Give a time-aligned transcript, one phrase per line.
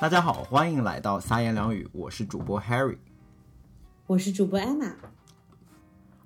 [0.00, 2.98] 大家好，欢迎来到三言两语，我是主播 Harry。
[4.06, 4.92] 我是主播 Emma。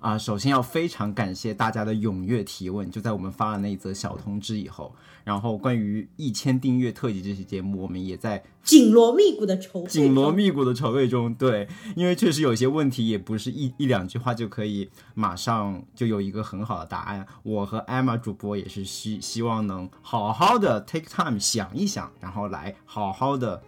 [0.03, 2.91] 啊，首先要非常感谢大家的踊跃提问。
[2.91, 11.33] 就在我们发了那一则小通知以后，然后关于一千订阅特辑这期节目，我们也在紧锣密鼓的筹备，紧锣密鼓的筹备中。
[11.35, 17.25] 对，因为确实有些问题也不是一一两句话就可以马上就有一个很好的答案。
[17.41, 23.63] 我和 Emma 主播也是希希望能好好的 take time 想一想，然后来好好的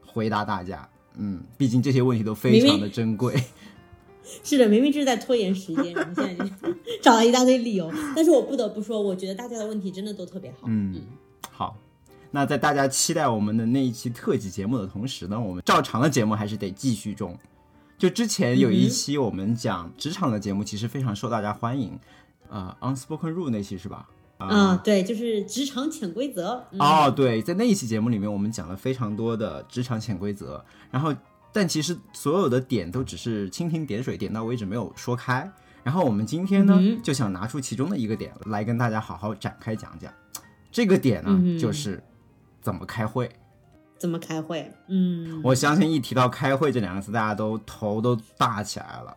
[0.00, 0.88] 回答大家。
[1.18, 3.34] 嗯，毕竟这些问题都非常的珍贵。
[4.42, 6.50] 是的，明明就是在拖延时间，然后现在就
[7.02, 7.92] 找了一大堆理由。
[8.16, 10.66] 但是我不得不说，我觉得大家的问题真的都特别好。
[10.66, 11.02] 嗯，
[11.50, 11.76] 好。
[12.30, 17.38] 那在大家期待我们的那一期特辑节目的同时呢，我们照常的节目还是得继续中。
[17.96, 21.96] 就之前有一期我们讲职场的节目，其实非常受大家欢迎。
[22.48, 24.08] 呃，Unspoken Rule 那期是吧？
[24.38, 26.64] 啊，对，就是职场潜规则。
[26.80, 31.14] 哦，对，在那一期节目里面，我们讲了非常多的职场潜规则，然后。
[31.54, 35.48] 但其实所有的点都只是蜻蜓点水，点到为止，没有说开。
[35.84, 40.12] 然后我们今天呢，就想拿出其中的一个点来跟大家好好展开讲讲。
[40.72, 42.02] 这个点呢，就是
[42.60, 43.30] 怎么开会。
[43.96, 44.68] 怎么开会？
[44.88, 49.16] 嗯，我相信一提到开会这两个字，大家都头都大起来了，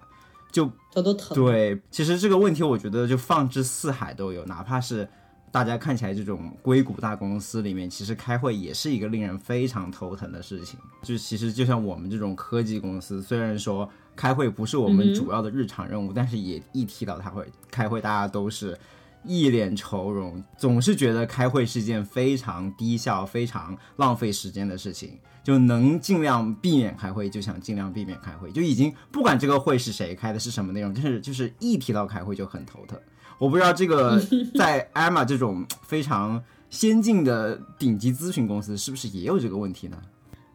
[0.51, 1.33] 就头都疼。
[1.33, 5.09] 对，其实这个问题，我觉得就放之四海都有，哪怕是。
[5.51, 10.79] 大家看起来这种硅谷大公司里面，其实开会也是一个令人非常头疼的事情。
[11.01, 18.77] 就其实就像我们这种科技公司，虽然说开会不是我们主要的日常任务，但是也一提到他会开会，大家都是
[19.23, 25.17] 一脸愁容，总是觉得开会是件非常低效、非常浪费时间的事情。
[25.43, 32.99] 就能尽量避免开会，就想尽量避免开会，就已经不管这个会是谁开的，是什么内容，就是就是一提到开会就很头疼。
[33.39, 34.19] 我不知道这个
[34.55, 40.01] 在 Emma 这种非常先进的顶级咨询公司是不是也有这个问题呢？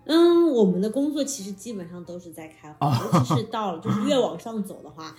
[0.04, 5.14] 嗯，我们的工作其实基本上都是在开会，尤其是到了就是越往上走的话，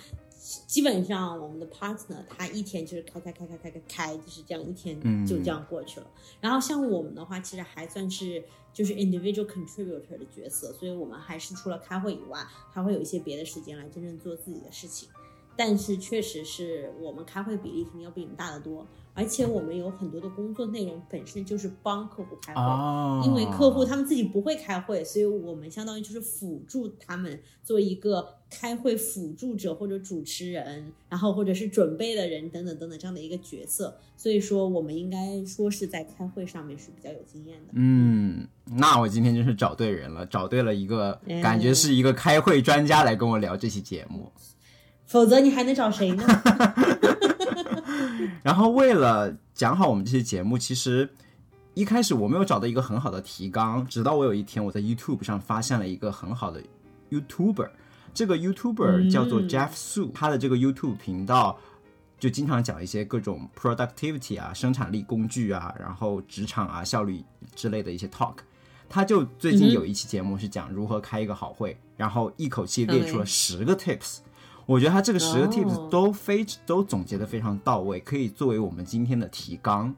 [0.66, 6.06] 基本上我们的 partner 他一天就是开开开开开开开，就是这样一天就这样过去了。
[6.38, 12.38] 然后像我们的话，其实还算是就是 individual contributor 的角色，所以我们还是除了开会以外，
[12.70, 15.08] 还会有一些别的时间来真正做自己的事情。
[15.56, 37.72] 但是确实是我们开会比例肯定要比你们大得多，而且我们有很多的工作内容本身就是帮客户开会，因为客户他们自己不会开会，所以我们相当于就是辅助他们做一个开会辅助者或者主持人，然后或者是准备的人等等等等这样的一个角色，所以说我们应该说是在开会上面是比较有经验的。
[37.72, 44.32] 嗯，那我今天真是找对人了，找对了一个感觉是一个开会专家来跟我聊这期节目。
[45.06, 46.24] 否则你还能找谁呢？
[48.42, 51.08] 然后为了讲好我们这期节目，其实
[51.74, 56.62] 一开始我没有找到一个很好的提纲，直到我有一天我在 YouTube 上发现了一个很好的
[57.10, 57.70] YouTuber，
[58.12, 61.58] 这个 YouTuber 叫做 Jeff Su，他的这个 YouTube 频道
[62.18, 68.36] 就经常讲一些各种 productivity 啊、生产力工具啊，然后职场啊、效率之类的一些 talk。
[68.88, 74.18] 他就最近有一期节目是讲如何开一个好会，然后一口气列出了十个 tips。
[74.66, 79.94] 我觉得他这个十个 tips 都非都总结的非常到位，可以作为我们今天的提纲。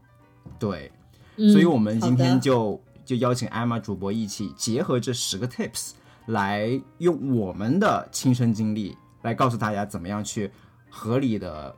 [0.58, 0.90] 对，
[1.36, 5.92] 所以我们今天就就邀请 Emma 主播一起结合这十个 tips，
[6.26, 10.50] 来用我们的亲身经历来告诉大家怎么样去
[10.90, 11.74] 合理的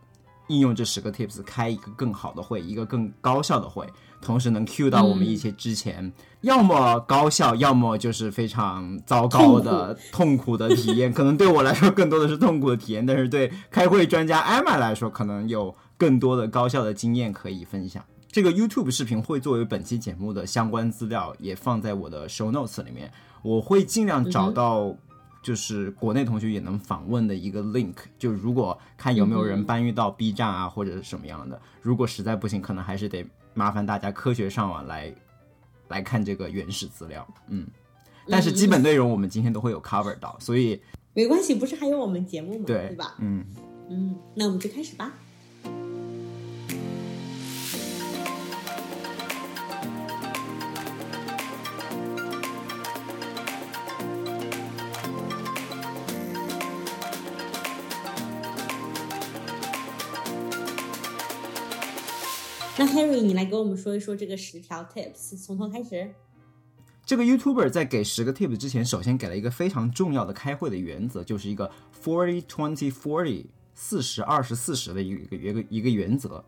[0.47, 3.87] 应用这十个 tips，开一个更好的会，一个更高效的会。
[4.21, 11.11] 同时能 cue 到我们一些之前要么高效，要么就是非常糟糕的痛苦的体验。
[11.15, 18.05] 可能对我来说更多的是痛苦的体验，但是对开会专家艾玛来说，可能有更多的高效的经验可以分享。
[18.31, 23.11] 这个 YouTube 视频会作为本期节目的相关资料，也放在我的 Show Notes 里面。
[23.43, 24.95] 我会尽量找到，
[25.43, 27.95] 就是国内同学也能访问的一个 link。
[28.19, 31.59] 就如果看有没有人搬运到 B 站啊，或者是什么样的。
[31.81, 33.25] 如果实在不行，可能还是得。
[33.55, 35.13] 麻烦大家科学上网来
[35.89, 37.67] 来看这个原始资料，嗯，
[38.29, 40.81] 但是基本内容我们今天都会有 cover 到，所以
[41.15, 42.65] 没关系，不是还有我们节目吗？
[42.67, 43.15] 对，对吧？
[43.19, 43.45] 嗯
[43.89, 45.13] 嗯，那我们就开始吧。
[62.79, 66.09] 那 Harry，你来给我们说一说这个十条 tips，从头开始。
[67.05, 71.69] 这个 YouTuber 在给十个 tips 之前，首先给了一个非常重要的开会的原则，就是一个
[72.05, 76.45] forty twenty forty 四十二十四十的一个一个一个原则。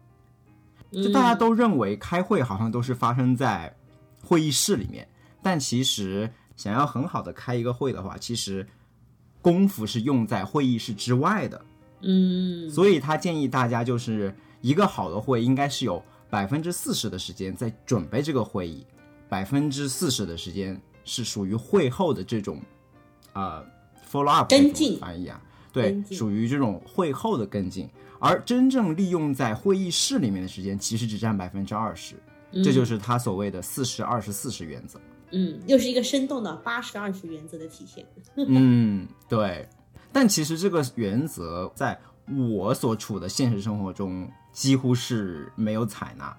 [0.93, 3.75] 就大家都认为开会好像都是发生在
[4.23, 5.09] 会议室里面，
[5.43, 8.65] 但其实想要很好的开一个会的话，其实
[9.43, 11.61] 功夫是用在会议室之外的。
[12.03, 18.87] 嗯，所以他建议大家就是一个好的会应该是有百分之四十的时间在准备这个会议，
[19.29, 22.61] 百分之四十的时间是属于会后的这种
[23.33, 23.65] 啊、
[24.11, 25.43] follow up 跟进翻译啊，
[25.73, 27.89] 对属于这种会后的跟进，
[28.19, 32.15] 而真正利用在会议室里面的时间其实只占百分之二十，
[32.65, 35.01] 这就是他所谓的四十二十四十原则。
[35.33, 38.05] 嗯，又是一个生动的八十二十原则的体现。
[38.37, 39.69] 嗯，对。
[40.13, 41.97] 但其实这个原则在
[42.51, 46.37] 我所处的现实生活中几乎是没有采纳。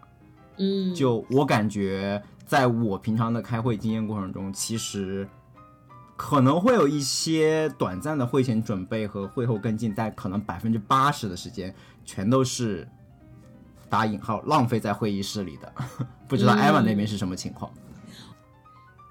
[0.58, 5.28] 嗯，就我感觉，在我平常的开会经验过程中，其实
[6.16, 11.74] 可能会有一些短暂的会前准备和会后跟进，但可能百分之八十的时间
[12.06, 12.88] 全都是
[13.90, 15.74] 打引号浪费在会议室里的。
[16.28, 17.72] 不知道艾玛那边是什么情况？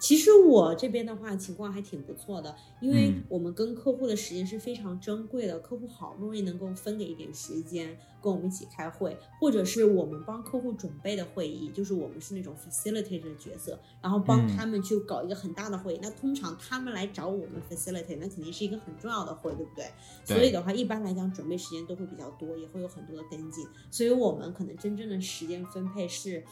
[0.00, 15.98] 其实我这边的话情况还挺不错的，因为嗯我们跟客户的时间是非常珍贵的，客户好不容易能够分给一点时间跟我们一起开会，或者是我们帮客户准备的会议，就是我们是那种 facilitator 的角色，然后帮嗯他们去搞一个很大的会议。
[16.00, 19.84] 那通常他们来找我们 facilitate，那肯定是一个很重要的会，对不对？
[20.26, 26.42] 对所以的话，一般来讲准备时间都会比较多，也会有很多的跟进，所以我们可能真正的时间分配是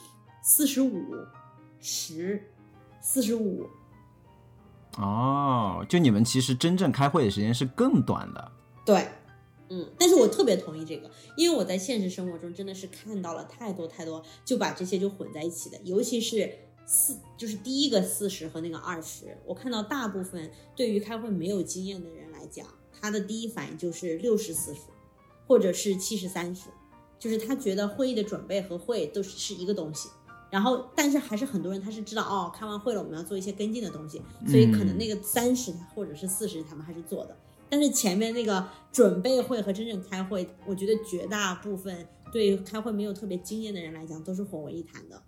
[0.42, 1.02] 四十五、
[1.80, 2.42] 十、
[3.00, 3.66] 四十五。
[4.96, 8.52] 哦，就你们其实真正开会的时间是更短的。
[8.84, 9.06] 对，
[9.68, 16.52] 嗯，但是我特别同意这个，因为我在现实生活中真的是看到了太多太多，就把这些就混在一起的，尤其是
[16.84, 22.66] 四，就是第一个四十和那个二十，我看到大部分对于开会没有经验的人来讲，
[23.00, 24.80] 他的第一反应就是六十四十，
[25.46, 26.70] 或者是七十三十，
[27.20, 30.08] 就是他觉得会议的准备和会都是是一个东西。
[30.50, 37.36] 然后，但是还是很多人他是知道哦，开完会了，我们要做一些跟进的东西，所以可能那个三十或者是四十他们还是做的。
[37.70, 45.22] 但是前面那个准备会和真正开会，我觉得绝大部分对于开会没有特别经验的人来讲，都是混为一谈的。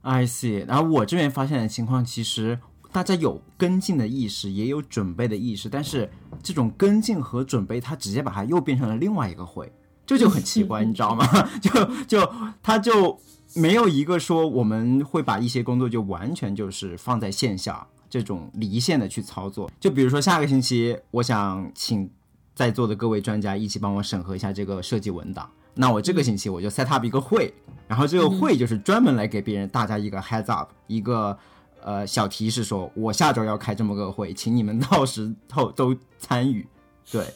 [0.00, 0.66] I see。
[0.66, 2.58] 然后我这边发现的情况，其实
[2.90, 6.10] 大家有跟进的意识，也有准备的意识，但是
[6.42, 9.70] 这种跟进和准备，它直接把它又变成了另外一个会，
[10.06, 11.26] 这就很奇怪，你知道吗？
[11.60, 11.70] 就
[12.06, 12.32] 就
[12.62, 13.20] 它就
[13.54, 19.70] 没有一个说我们会把一些工作就完全就是放在线下这种离线的去操作。
[19.80, 22.08] 就比如说下个星期，我想请
[22.54, 25.50] 在座的各位专家一起帮我审核一下这个设计文档。
[25.74, 27.52] 那我这个星期我就 set up 一个会，
[27.88, 31.36] 然后这个会就是专门来给别人大家一个 heads up，一个
[31.82, 36.66] 呃小提示说，我下周要开这么个会，请你们到时候都参与。
[37.10, 37.26] 对，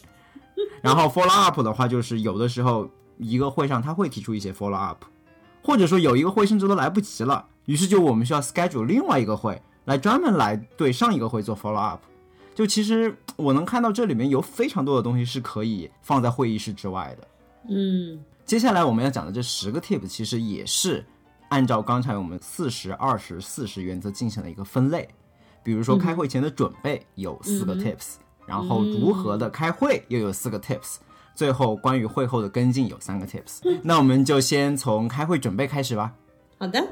[0.83, 5.03] 然后 follow up 的话，就是有的时候一个会上他会提出一些 follow up，
[5.67, 12.01] 或者说有一个会甚至都来不及了，于是就我们需要 schedule 另外一个会来专门来对上一个会做 follow up。
[12.55, 17.29] 就其实我能看到这里面有非常多的东西是可以放在会议室之外的。
[17.69, 21.05] 嗯接下来我们要讲的这十个 tip，其实也是
[21.49, 25.09] 按照刚才我们四十二十四十原则进行了一个分类。
[25.65, 28.15] 比如说开会前的准备有四个 tips，、
[28.47, 30.99] 然后如何的开会又有四个 tips，
[31.37, 33.61] 最后关于会后的跟进有三个 tips。
[33.83, 36.13] 那我们就先从开会准备开始吧。
[36.59, 36.83] 好的，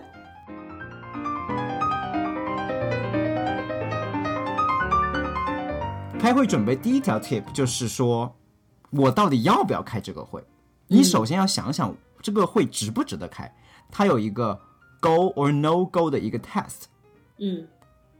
[6.18, 8.36] 开会准备第一条 tip 就是说，
[8.90, 10.44] 我到底要不要开这个会？
[10.88, 13.50] 你首先要想想这个会值不值得开，
[13.90, 14.60] 它有一个
[15.00, 16.84] go or no go 的一个 test。
[17.38, 17.66] 嗯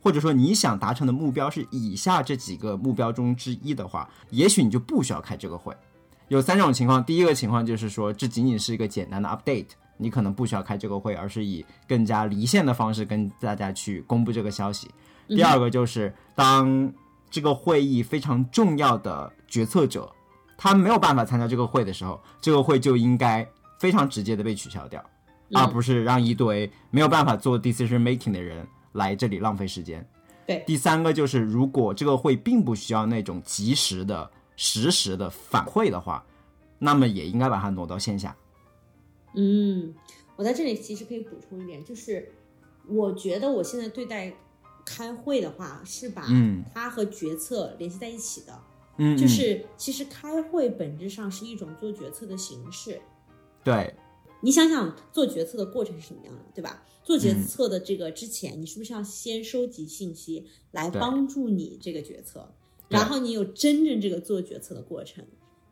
[0.01, 5.75] 或者说你想达成的目标是以下这几个目标中之一的话，也许你就不需要开这个会。
[6.29, 14.91] 有三种情况，第一个情况就是说，这仅仅是一个简单的 update，你可能不需要开这个会，而是以更加离线的方式跟大家去公布这个消息。
[15.29, 16.93] 第二个就是当
[17.31, 20.11] 这个会议非常重要的决策者
[20.57, 23.47] 他没有办法参加这个会的时候，这个会就应该
[23.79, 25.05] 非常直接的被取消掉，
[25.53, 30.07] 而不是让一堆没有办法做 decision making 的人来这里浪费时间。
[30.47, 36.25] 对第三个就是，如果这个会并不需要那种及时的、实时的反馈的话，
[36.79, 38.37] 那么也应该把它挪到线下。
[39.35, 39.95] 嗯，
[40.37, 42.33] 我在这里其实可以补充一点，就是
[42.87, 44.33] 我觉得我现在对待
[44.85, 48.53] 开会的话，是把嗯它和决策联系在一起的。
[48.99, 53.01] 嗯，嗯就是其实开会本质上是一种做决策的形式。
[53.65, 53.95] 对，
[54.41, 56.85] 你想想做决策的过程是什么样的，对吧？
[57.03, 62.55] 做决策的这个之前，你是不是要先收集信息来帮助你这个决策？
[62.95, 65.25] 对然后你有真正这个做决策的过程，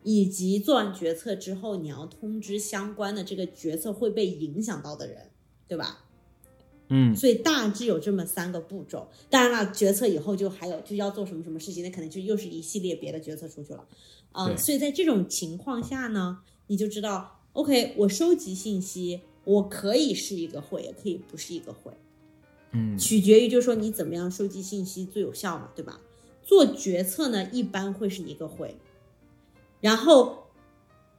[0.03, 5.31] 以及做完决策之后，你要通知相关的这个决策会被影响到的人，
[5.69, 6.05] 对吧？
[6.89, 9.09] 嗯，所以大致有这么三个步骤。
[9.31, 13.87] 当然了，决策以后就还有就要做什么什么事情，那可能就又是一系列别的决策出去了。
[14.33, 21.93] 嗯，对所以在这种情况下呢，你就知道，OK，我收集信息，我可以是一个会，也可以不是一个会。
[22.73, 26.01] 嗯取决于就是说你怎么样收集信息最有效嘛，对吧？
[26.45, 28.77] 做决策呢，一般会是一个会，
[29.81, 30.49] 然后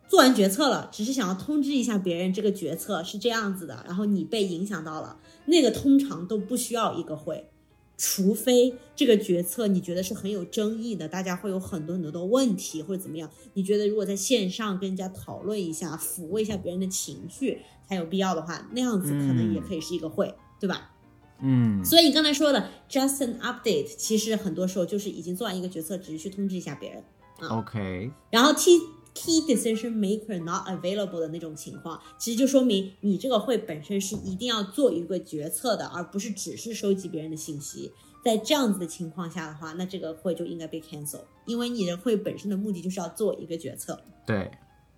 [0.07, 7.49] 做完决策了，只是想要通知一下别人这个决策是这样子的，然后你被影响到了，那个通常都不需要一个会，
[7.97, 20.92] 除非这个决策你觉得是很有争议的，大家会有很多很多的问题或者怎么样，你觉得如果在线上跟人家讨论一下，抚慰一下别人的情绪才有必要的话，那样子可能也可以是一个会，对吧？
[21.39, 27.03] 嗯所以你刚才说的 just an update，其实很多时候就是已经做完一个决策，只是去通知一下别人。
[27.39, 28.79] 啊，OK，然后 key
[29.13, 37.91] key decision maker not available 的那种情况，其实就说明你这个会本身是一定要做一个决策的，而不是只是收集别人的信息。
[38.23, 44.01] 在这样子的情况下的话，那这个会就应该被 cancel，因为你的会本身的目的就是要做一个决策。
[44.25, 44.49] 对，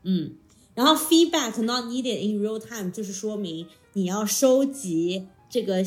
[0.03, 0.35] 嗯，
[0.75, 5.83] 然后 feedback not needed in real time 就是说明你要收集这个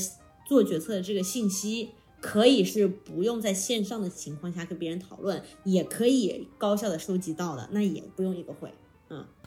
[0.48, 1.90] 做决策的这个信息，
[2.20, 8.72] 可以是不用在线上的情况下跟别人讨论，也可以高效的收集到的，那也不用一个会。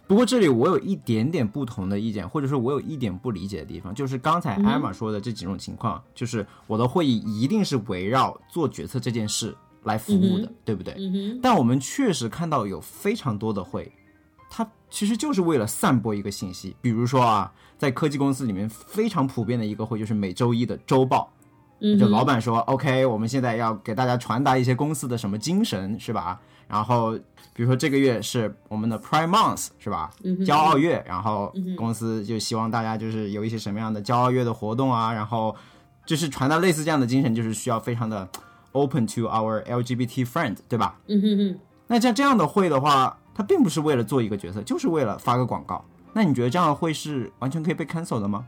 [0.07, 10.93] 不过这里我有一点点不同的意见，或者说我有一点不理解的地方，就是刚才艾玛说的这几种情况，就是我的会议一定是围绕做决策这件事来服务的，对不对？
[10.97, 13.89] 嗯哼，但我们确实看到有非常多的会，
[14.53, 16.75] 它其实就是为了散播一个信息。
[16.81, 21.31] 比如说啊，在科技公司里面非常普遍的一个会就是每周一的周报，
[21.79, 26.37] 嗯，就老板说，OK，我们现在要给大家传达一些公司的什么精神，是吧？
[26.67, 27.13] 然后
[27.53, 30.11] 比如说这个月是我们的 Prime Month，是吧？
[30.23, 35.55] 嗯骄傲月，然后公司就希望大家就是有一些什么样的骄傲月的活动啊，然后
[36.05, 38.27] 就是传达类似这样的精神，就是需要非常的
[38.73, 40.99] open to our LGBT friend，对吧？
[41.07, 41.59] 嗯哼哼。
[41.87, 45.83] 那像这样的会的话，它并不是为了做一个角色，就是为了发个广告。
[46.13, 48.47] 那你觉得这样会是完全可以被 cancel 的吗？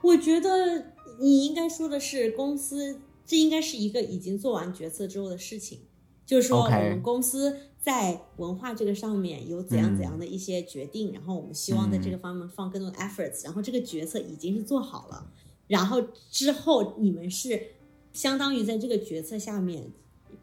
[0.00, 5.80] 我觉得你应该说的是公司，这应该是一个已经做完决策之后的事情，
[6.24, 15.30] 就是说我们公司在文化这个上面有怎样怎样的一些决定，然后我们希望在这个方面放更多的 efforts，然后这个决策已经是做好了，
[15.66, 17.62] 然后之后你们是
[18.14, 19.90] 相当于在这个决策下面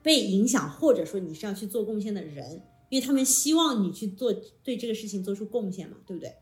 [0.04, 6.34] 被影响，或者说你是要去做贡献的人，因为他们希望你去做对这个事情做出贡献嘛，对不对？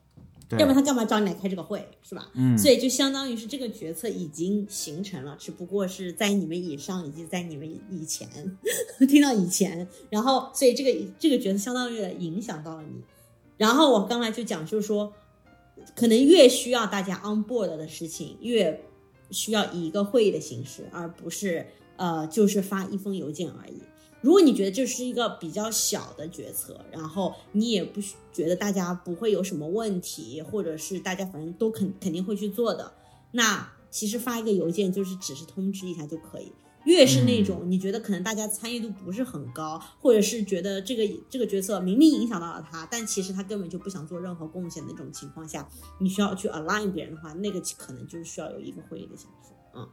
[0.47, 2.29] 对要不然他干嘛找你来开这个会，是吧？
[2.35, 8.29] 嗯所以就相当于是这个决策已经形成了，只不过是在你们以上以及在你们以前，
[9.09, 13.01] 听到以前，然后所以这个这个决策相当于影响到了你。
[13.57, 15.11] 然后我刚才就讲，就是说，
[15.95, 18.83] 可能越需要大家 on board 的事情，越
[19.31, 23.81] 需要以一个会议的形式，而不是呃就是发一封邮件而已。
[24.25, 28.01] 如果你觉得这是一个比较小的决策，然后你也不
[28.33, 32.91] 觉得大家不会有什么问题，或者是大家反正都肯肯定会去做的，
[33.33, 36.51] 那其实发一个邮件就是只是通知一下就可以。
[36.85, 49.53] 越是那种你觉得可能大家参与度不是很高，或者是觉得这个这个决策明明影响到了他，但其实他根本就不想做任何贡献的那种情况下，你需要去 align 别人的话，那个可能就是需要有一个会议的形式。
[49.75, 49.87] 嗯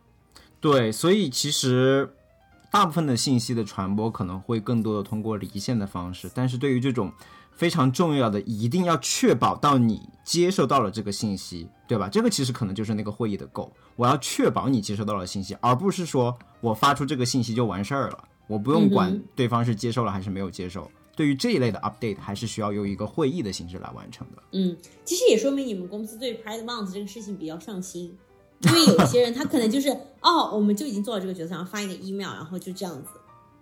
[0.58, 2.14] 对，所以其实
[2.72, 7.12] 大部分的信息的传播可能会更多的通过离线的方式，但是对于这种
[7.52, 12.08] 非常重要的，一定要确保到你接收到了这个信息，对吧？
[12.08, 20.90] 这个其实可能就是那个会议的 goal，我要确保你接收到了信息，而不是说我发出这个信息就完事儿了，我不用管对方是接受了还是没有接受。
[21.14, 24.42] 对于这一类的 update，还是需要用一个会议的形式来完成的。
[24.52, 24.74] 嗯，
[25.04, 28.16] 其实也说明你们公司对 Pride Month 这个事情比较上心，
[28.64, 29.88] 因为有一些人他可能就是
[30.20, 33.08] 哦，我们就已经做了这个决策，然后发一个 email，然后就这样子。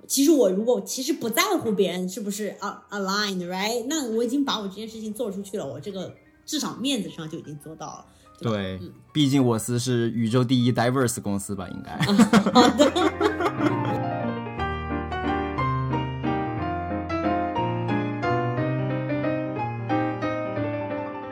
[0.07, 3.87] 其实我如果其实不在乎别人是不是 a aligned，right？
[3.88, 6.12] 那我已经把我这件事情做出去了，我这个
[6.45, 8.04] 至少面子上就已经做到了。
[8.40, 8.80] 对，
[9.12, 11.97] 毕竟我司是宇宙第一 diverse 公司吧，应该。
[12.52, 12.90] 好的。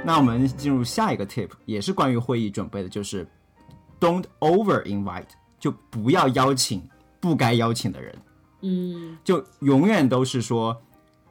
[0.04, 3.26] 那我们进入下一个 tip，也是关于会议准备的，就是
[4.00, 5.28] don't over invite，
[5.58, 6.82] 就不要邀请
[7.20, 8.16] 不该邀请的人，
[8.62, 10.76] 嗯就永远都是说，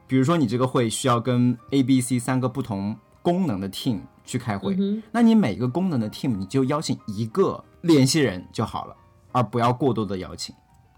[0.06, 8.96] 比如说你这个会需要跟 A、B、C 三个不同功能的 team 去开会，嗯那你每个功能的 team 你就邀请一个联系人就好了，
[9.32, 10.54] 而不要过多的邀请。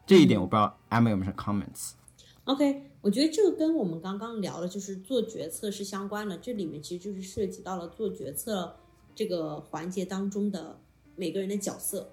[0.07, 6.37] 这一点我不知道 Emma 有没有什么 comments？OK，我觉得这个跟我们刚刚聊的，就是做决策是相关的。
[6.39, 8.75] 这里面其实就是涉及到了做决策
[9.15, 10.81] 这个环节当中的
[11.21, 12.11] 每个人的角色。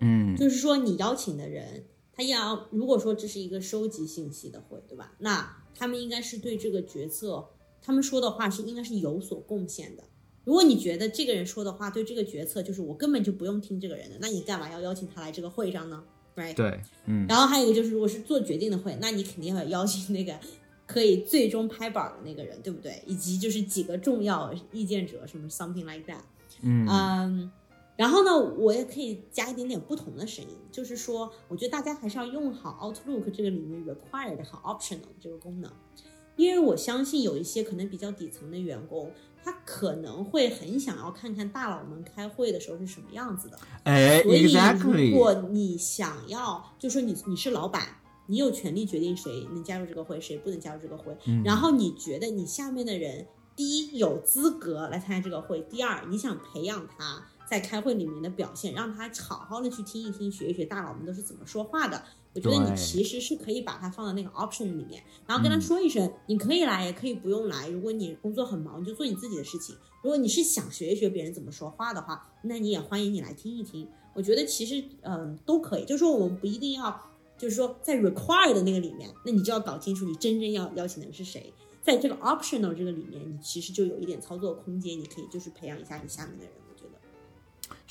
[0.00, 5.14] 嗯，就是说你邀请的人，他要如果说这是一个收集信息的会，对吧？
[5.18, 7.48] 那他们应该是对这个决策，
[7.80, 10.04] 他们说的话是应该是有所贡献的。
[10.44, 16.02] 如果你觉得这个人说的话对这个决策就是我根本就不用听这个人的，那你干嘛要邀请他来这个会上呢
[16.36, 16.54] ？Right？
[16.54, 17.26] 对，嗯。
[17.28, 20.38] 然后还有一个就是，如果是做决定的会，那你肯定要邀请那个
[20.86, 23.02] 可以最终拍板的那个人，对不对？
[23.06, 26.22] 以及就是几个重要意见者，什么 something like that。
[26.62, 27.52] 嗯嗯。
[28.00, 35.70] 然后呢，我也可以加一点点不同的声音，就是说，我觉得大家还是要用好 Outlook 这个里面 required 和 optional 这个功能，
[36.34, 39.12] 因为我相信有一些可能比较底层的员工，
[39.44, 43.58] 他可能会很想要看看大佬们开会的时候是什么样子的。
[43.84, 47.86] 哎，所以如果你想要，就说你你是老板，
[48.28, 51.14] 你有权利决定谁能加入这个会，谁不能加入这个会。
[51.44, 57.26] 然后你觉得你下面的人，第一有资格来参加这个会，第二你想培养他。
[57.50, 62.00] 在开会里面的表现，让他好好的去听一听，学一学大佬们都是怎么说话的。
[62.32, 67.68] 我觉得你其实是可以把它放到那个 option 里面，然后跟他说一声，你可以来，也可以不用来。
[67.68, 69.74] 如果你工作很忙，你就做你自己的事情。
[70.00, 73.88] 如果你是想学一学别人怎么说话的话，那你也欢迎你来听一听。
[74.14, 81.52] 我觉得其实嗯都可以，就是说我们不一定要，就是说在 require 的那个里面，那你就要搞清楚你真正要邀请的人是谁。
[81.82, 86.52] 在这个 optional 这个里面，你其实就有一点操作空间，你可以就是培养一下你下面的人。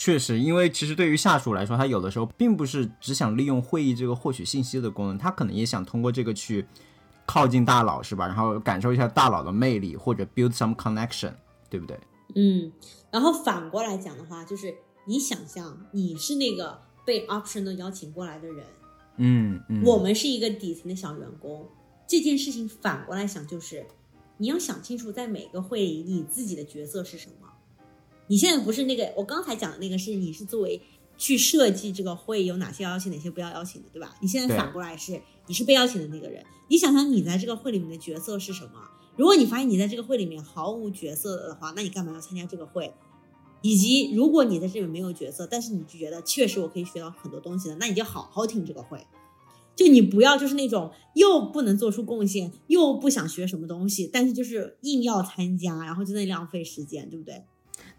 [0.02, 6.66] 确实，因为其实对于下属来说，他有的时候并不是只想利用会议这个获取信息的功能，他可能也想通过这个去
[7.26, 8.26] 靠近大佬，是吧？
[8.26, 11.34] 然后感受一下大佬的魅力，或者 build some connection，
[11.70, 12.00] 对不对？
[12.34, 12.72] 嗯，
[13.12, 18.66] 然后反过来讲的话，就是你想象你是那个被 optional 邀请过来的人，
[19.18, 21.68] 嗯嗯，我们是一个底层的小员工，
[22.08, 23.86] 这件事情反过来想就是，
[24.38, 27.49] 你要想清楚，在每个会议你自己的角色是什么。
[28.30, 30.80] 你现在不是那个，我刚才讲的那个是你是作为
[31.18, 34.16] 去设计这个会有哪些邀请，哪些不要邀请的，对吧？
[34.22, 38.88] 你现在反过来是你是被邀请的那个人，你想想你在这个会里面的角色是什么？
[39.16, 42.94] 如果你发现你在这个会里面毫无角色的话，那你干嘛要参加这个会？
[43.62, 49.06] 以及如果你在这里面没有角色，但是你觉得确实我可以学到很多东西的，那你就好好听这个会，
[49.76, 57.44] 就你不要就是那种又不能做出贡献，又不想学什么东西，但是就是硬要参加，然后就在浪费时间，对不对？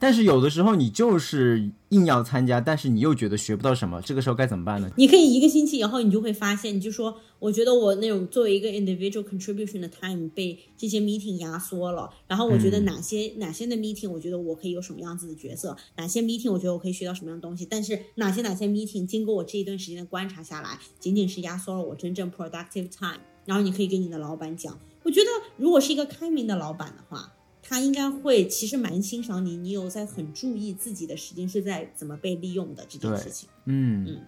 [0.00, 4.90] 但是有的时候你就是硬要参加，但是你又觉得学不到什么，这个时候该怎么办呢？
[4.96, 12.08] 你可以一个星期以后，你就会发现，你就说，我觉得我那种作为一个 individual contribution 的 time 被这些 meeting 压缩了。
[12.26, 17.66] 然后我觉得哪些哪些的 meeting，我觉得我可以有什么样子的角色，哪些 meeting 我觉得我可以学到什么样的东西。
[17.68, 23.20] 但是哪些哪些 meeting 经过我这一段时间的观察下来，仅仅是压缩了我真正 productive time。
[23.44, 25.26] 然后你可以跟你的老板讲，我觉得
[25.58, 27.32] 如果是一个开明的老板的话。
[27.70, 33.48] 他应该会其实蛮欣赏你，你有在很注意自己的时间是在怎么被利用的这件事情。
[33.66, 34.26] 嗯嗯，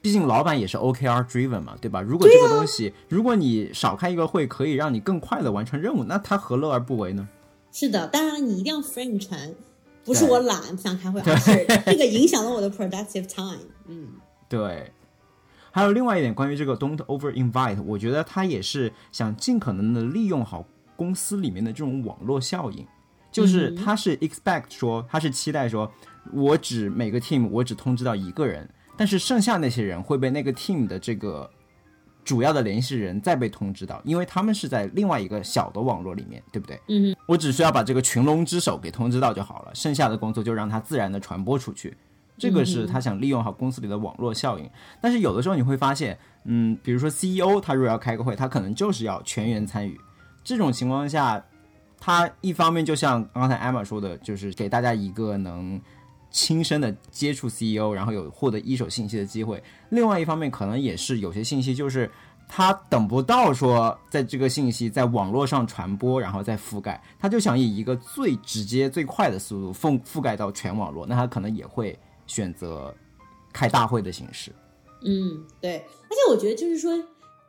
[0.00, 2.02] 毕竟老板也是 OKR driven 嘛，对吧？
[2.02, 7.28] 如果这个东西，如果你少开一个会，可以让你更快的完成任务，那他何乐而不为呢？
[7.70, 9.54] 是的，当然你一定要 frame 成，
[10.04, 13.68] 不是我懒不想开会， 而是这个影响了我的 productive time。
[13.86, 14.08] 嗯，
[14.48, 14.90] 对。
[15.70, 20.66] 还有另外一点关于这个 don't over invite，我觉得他也是想尽可能的利用好。
[20.96, 22.86] 公司里面的这种网络效应，
[23.30, 25.90] 就是他是 expect 说，他是期待说，
[26.32, 31.50] 我只每个 team 我只通知到一个人，但是剩下那些人会被那个 team 的这个
[32.24, 36.80] 主要的联系人再被通知到，因为他们是在另外一个小的网络里面，对不对？
[36.88, 41.96] 嗯，我只需要把这个群龙之首给通知到就好了，剩下的工作就让它自然的传播出去。
[42.38, 44.68] 这个是他想利用好公司里的网络效应。
[45.00, 50.00] 但是有的时候你会发现，嗯，比如说 CEO 他如果要开个会，他可能就是要全员参与。
[50.44, 51.44] 这种情况下，
[52.00, 55.80] 他一方面就像刚才艾玛说的，就是给大家一个能
[56.30, 59.56] 亲身的接触 CEO，然后有获得一手信息的机会；
[59.90, 62.10] 另外一方面，可能也是有些信息就是
[62.48, 72.92] 他等不到说在这个信息在网络上传播，然后再覆盖，他就想以一个最直接、最快的速度覆覆盖到全网络，那他可能也会选择
[73.52, 74.50] 开大会的形式。
[75.04, 76.92] 嗯，对，而且我觉得就是说。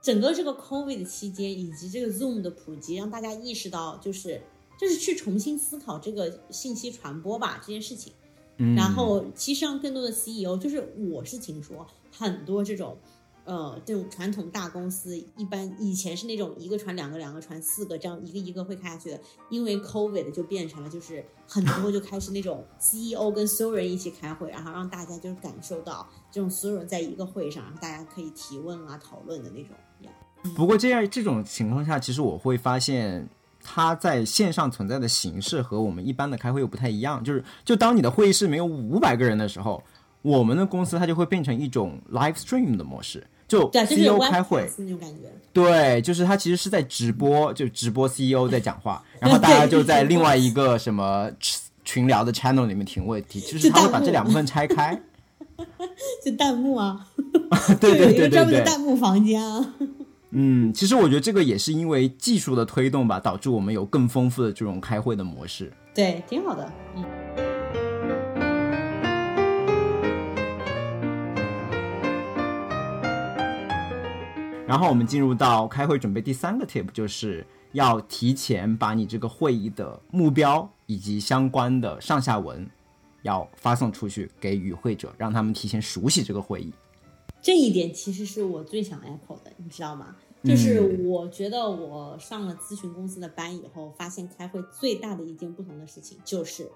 [0.03, 4.39] 整个这个 COVID 期间，以及这个 Zoom 的普及，让大家意识到，就是
[4.79, 8.13] 就是去重新思考这个信息传播吧这件事情。
[8.57, 12.97] 嗯，然后其实让更多的 CEO，就是我是听说很多这种。
[13.45, 19.19] 呃，这种传统大公司一般以前是那种一个传两个，两个传四个，这样一个一个会开下去的。
[19.49, 29.75] 因为 COVID 就变成了，就是很多就开始那种 CEO 跟所有人一起开会，然后让大家就是感受到这种所有人在一个会上，然后大家可以提问啊、讨论的那种。
[30.55, 33.27] 不过这样这种情况下，其实我会发现，
[33.63, 37.23] 它在线上存在的形式和我们一般的开会又不太一样。
[37.23, 39.81] 就是就当你的会议室没有五百个人的时候，
[40.21, 45.31] 我们的公司它就会变成一种 live stream 的模式，就 CEO 开会那种感觉。
[45.53, 51.29] 对，就是它其实是在直播，就直播 CEO 在讲话， 然后大家就在另外一个什么
[51.85, 54.99] 群聊的 channel 里面提问题，就是他会把这两部分拆开。
[56.25, 57.07] 就弹幕啊，
[57.79, 59.73] 对对对对对，专门的弹幕房间啊。
[60.35, 65.71] 嗯，其实我觉得这个也是因为技术的推动吧，导致我们有更丰富的这种开会的模式。
[65.93, 66.73] 对，挺好的。
[66.95, 67.05] 嗯。
[74.65, 82.67] 然后我们进入到开会准备第三个 tip，就是要提前把你这个会议的目标以及相关的上下文。
[83.21, 86.73] 要发送出去给与会者，让他们提前熟悉这个会议。
[87.41, 90.15] 这一点其实是我最想 echo 的，你知道吗？
[90.43, 96.69] 就是我觉得我上了咨询公司的班以后，发现开会最大的一件不同的事情，就是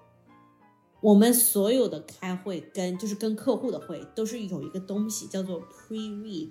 [1.01, 6.49] 我们所有的开会跟就是跟客户的会，都是有一个东西叫做 pre read。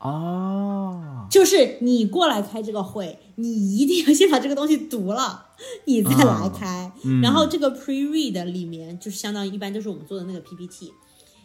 [0.00, 5.48] 哦，就是你过来开这个会，你一定要先把这个东西读了，
[5.86, 6.92] 你再来开。
[7.20, 10.94] 然后这个 pre read 里面就是相当于一般就是我们做的那个 PPT，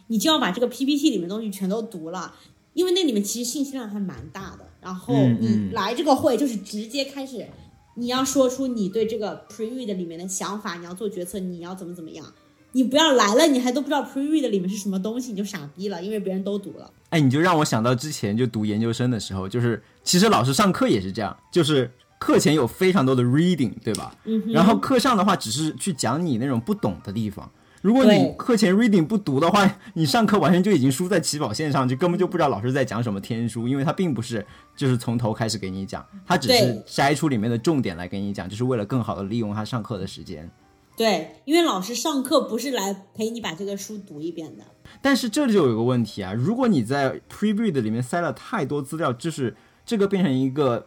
[0.06, 2.32] 你就要把这个 PPT 里面东西全都读了，
[2.74, 4.66] 因为那里面其实信息量还蛮大的。
[4.80, 7.46] 然后你来这个会就是直接开始，
[7.94, 12.26] 你要说出你对这个 pre read 里面的想法，你要做决策，你要怎么怎么样。
[12.72, 16.90] 你不要来了，你还都不知道 pre read 里面是什么东西，你就傻逼了，因为别人都读了。
[17.10, 24.14] 哎，你就让我想到之前就读研究生的时候，就是其实老师上课也是这样，就是课前有非常多的 reading，对吧？
[24.24, 24.42] 嗯。
[24.48, 27.48] 然后课上的话，只是去讲你那种不懂的地方。
[27.84, 40.50] 如果你课前 reading 不读的话， 你上课完全就已经输在起跑线上，就根本就不知道老师在讲什么天书，因为他并不是就是从头开始给你讲，他只是筛出里面的重点来给你讲，就是为了更好的利用他上课的时间。
[40.96, 44.64] 对，因为老师上课不是来陪你把这个书读一遍的。
[45.02, 50.86] 但是这里就有个问题啊，如果你在 pre-read 里面塞了太多资料，就是这个变成一个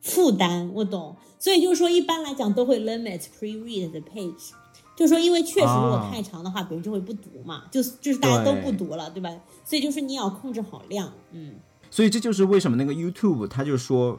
[0.00, 0.68] 负担。
[0.74, 4.50] 我懂，所以就是说，一般来讲都会 limit pre-read 的 page，
[4.96, 9.30] 就是说，因为确实如果太长的话，别人就会不读嘛，就就是大家都不读了，对吧？
[9.64, 11.54] 所以就是你也要控制好量，嗯。
[11.90, 14.18] 所以这就是为什么那个 YouTube 他就说，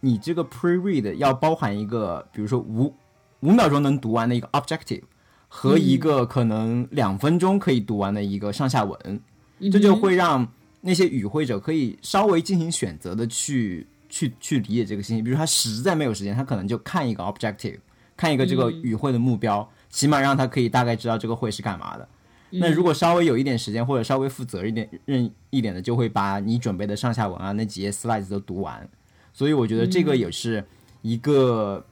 [0.00, 2.94] 你这个 pre-read 要包含一个，比如说五。
[3.42, 5.04] 五秒钟能读完的一个 objective，
[5.46, 8.98] 和一个可能两分钟可以读完的一个上下文，
[9.70, 10.44] 这就会让
[10.80, 15.22] 那些与会者可以稍微进行选择的去去去理解这个信息。
[15.22, 17.78] 比如他实在没有时间，他可能就看一个 objective，
[18.16, 22.08] 看一个这个与会的目标，起码让他可以大概知道这个会是干嘛的。
[22.50, 28.88] 那如果稍微有一点时间或者稍微负责一点任一点的，就会把你准备的上下文啊那几页 slides 都读完。
[29.32, 30.64] 所以我觉得这个也是
[31.02, 31.84] 一个。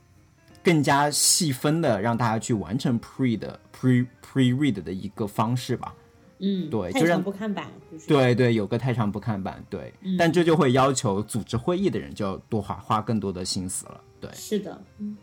[0.65, 5.95] 更加细分的让大家去完成 pre 的 pre pre read 的一个方式吧。
[6.41, 7.67] 嗯，对，太长不看版。
[8.09, 9.65] 对对，有个太长不看版。
[9.71, 14.01] 对，但这就会要求组织会议的人就要多花花更多的心思了。
[14.21, 14.83] 对，是的。
[14.99, 15.17] 嗯。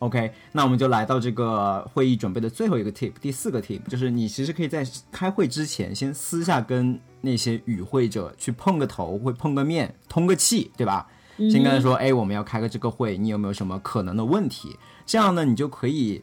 [0.00, 11.06] OK，那我们就来到这个会议准备的最后一个 tip，第四个 tip 就是你其实可以在开会之前先私下跟那些与会者去碰个头，会碰个面，通个气，对吧？
[11.38, 14.76] 先跟他说，哎，我们要开个这个会，你有没有什么可能的问题？
[15.06, 16.22] 这样呢，你就可以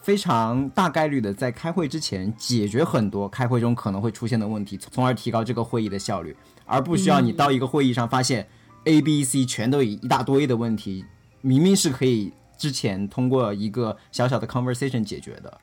[0.00, 8.48] 非常大概率的在开会之前解决很多开会中可能会出现的问题，从而提高这个会议的效率，而不需要你到一个会议上发现
[8.84, 11.04] A、B、C 全都有一大堆的问题，
[11.40, 15.60] 明明是可以之前通过一个小小的 conversation 解决的。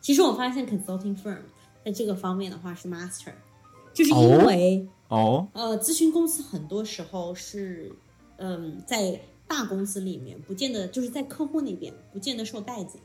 [0.00, 1.38] 其实我发现 consulting firm
[1.84, 3.34] 在这个方面的话是 master，
[3.94, 7.94] 就是因为哦，呃，咨询公司很多时候是。
[8.42, 12.98] 嗯，在大公司里面，不见得就是在客户那边不见得受待见，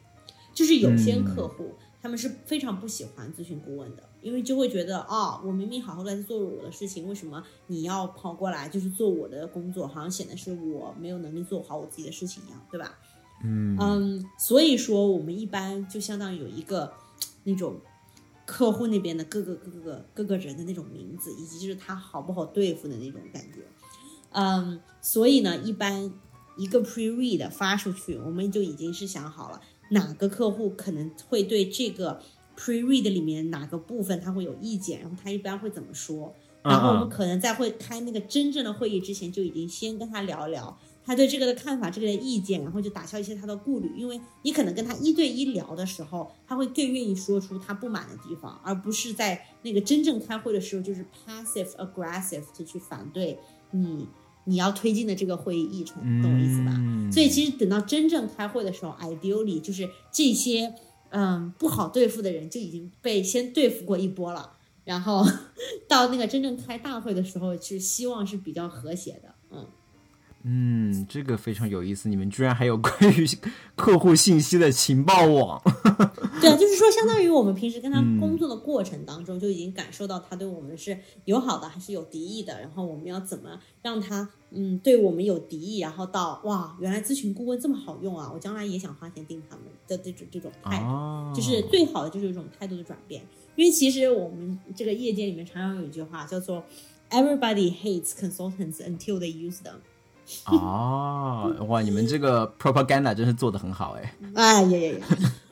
[0.54, 12.98] 就是有些客户他们是非常不喜欢咨询顾问的，因为就会觉得啊，我明明好好的在做我的事情，为什么你要跑过来就是做我的工作，好像显得是我没有能力做好我自己的事情一样，对吧？
[13.44, 13.78] 嗯。
[13.80, 16.92] 嗯，所以说我们一般就相当于有一个
[17.44, 17.80] 那种
[18.46, 23.62] 客户那边的各个各个各个人的那种名字，以及就是他好不好对付的那种感觉。
[24.32, 26.12] 嗯，所以呢，一般
[26.58, 32.22] 一个 pre read 发出去，我们就已经是想好了哪个客户可能会对这个
[32.58, 53.38] pre read 里面哪个部分他会有意见，然后他一般会怎么说，然后我们可能在会开那个真正的会议之前，就已经先跟他聊一聊他对这个的看法，这个的意见，然后就打消一些他的顾虑，因为你可能跟他一对一聊的时候，他会更愿意说出他不满的地方，而不是在那个真正开会的时候就是 passive aggressive 就去反对
[53.72, 54.08] 你。
[54.48, 56.72] 你要推进的这个会议议程，懂我意思吧？
[57.12, 60.72] 所以其实等到真正开会的时候，ideally 就是这些
[61.10, 65.26] 嗯不好对付的人就已经被先对付过一波了，然后
[65.90, 69.66] 到那个真正开大会的时候，是希望是比较和谐的，嗯。
[70.48, 72.08] 嗯，这个非常有意思。
[72.08, 73.28] 你们居然还有关于
[73.76, 75.60] 客户信息的情报网？
[76.40, 82.62] 对啊，就是说，相当于我们平时跟他工作的过程当中，就已经感受到他对我们是友好的还是有敌意的。
[82.62, 88.30] 然后我们要怎么让他嗯对我们有敌意，然后到哇，原来咨询顾问这么好用啊！
[88.32, 93.24] 我将来也想花钱订他们的这种这种态度，就是最好的就是一种态度的转变。
[93.56, 96.64] 因为其实我们这个业界里面常常有一句话叫做
[97.10, 99.78] “Everybody hates consultants until they use them”。
[100.48, 101.82] 哦，哇！
[101.82, 104.14] 你们这个 propaganda 真是做的很好哎！
[104.36, 105.06] 哎呀呀呀！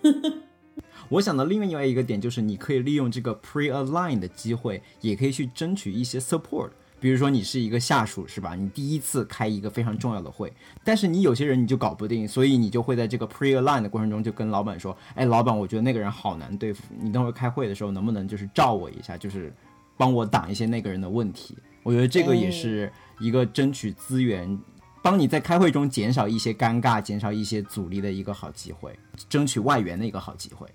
[1.10, 6.70] 我想到另外一个点就是，你可以利用这个 pre-align 的机会，也可以去争取一些 support。
[7.00, 8.56] 比如说，你是一个下属，是吧？
[8.56, 10.52] 你第一次开一个非常重要的会，
[10.86, 19.54] 但是你有些人你就搞不定，所以你就会在这个 pre-align 的过程中就跟老板说：“哎，老板，我觉得那个人好难对付，你等会儿开会的时候能不能就是照我一下，就是
[19.98, 22.92] 帮我挡一些那个人的问题？”我觉得这个也是。
[23.20, 24.60] 一个争取资源，
[25.02, 28.92] 帮你在开会中减少一些尴尬、减少一些阻力的一个好机会，
[29.30, 30.68] 争取外援的一个好机会。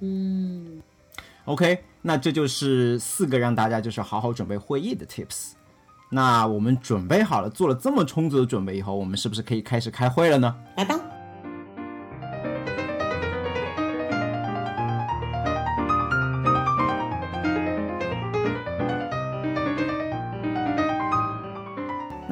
[0.00, 0.82] 嗯
[1.46, 5.52] ，OK，那这就是四个让大家就是好好准备会议的 Tips。
[6.10, 10.54] 那我们准备好了，做了这么充足的准备以后，我们是不是可以开始开会了呢？
[10.76, 11.00] 来吧。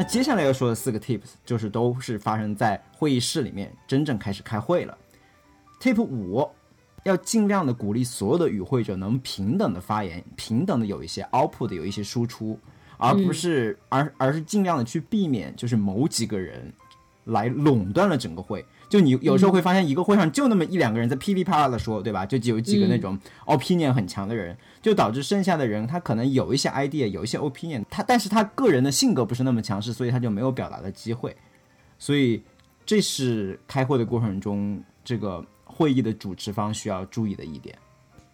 [0.04, 4.96] 接下来要说的四个 tips 就是都是发生在会议室里面，真正开始开会了。
[5.80, 6.48] tip 五，
[7.04, 12.58] 要尽量的鼓励所有的与会者能平等的发言，平等的有一些 output，有一些输出，
[12.98, 16.72] 而不是而而是尽量的去避免就是某几个人
[17.24, 18.64] 来垄断了整个会。
[18.92, 22.26] 就你有时候会发现，一个会上就那么一两个人在噼里啪啦的说，对吧？
[22.26, 31.34] 就有几个那种 opinion 很强的人，就导致剩下的人他可能有一些 idea，有一些 opinion，他但是他个人的性格不是那么强势，所以他就没有表达的机会。
[31.98, 32.42] 所以
[32.84, 37.74] 这是开会的过程中，这个会议的主持方需要注意的一点。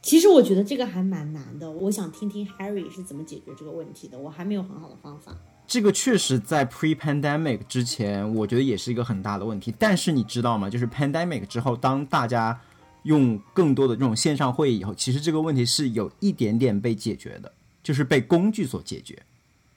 [0.03, 5.37] 其实我觉得这个还蛮难的，我想听听 Harry 是怎么解决这个问题的，我还没有很好的方法。
[5.69, 9.73] 这个确实在 pre-pandemic 之前，我觉得也是一个很大的问题。
[9.79, 10.71] 但是你知道吗？
[10.71, 12.59] 就是 pandemic 之后，当大家
[13.03, 17.53] 用更多的这种线上会议以后，其实这个问题是有一点点被解决的，
[17.83, 19.23] 就是被工具所解决。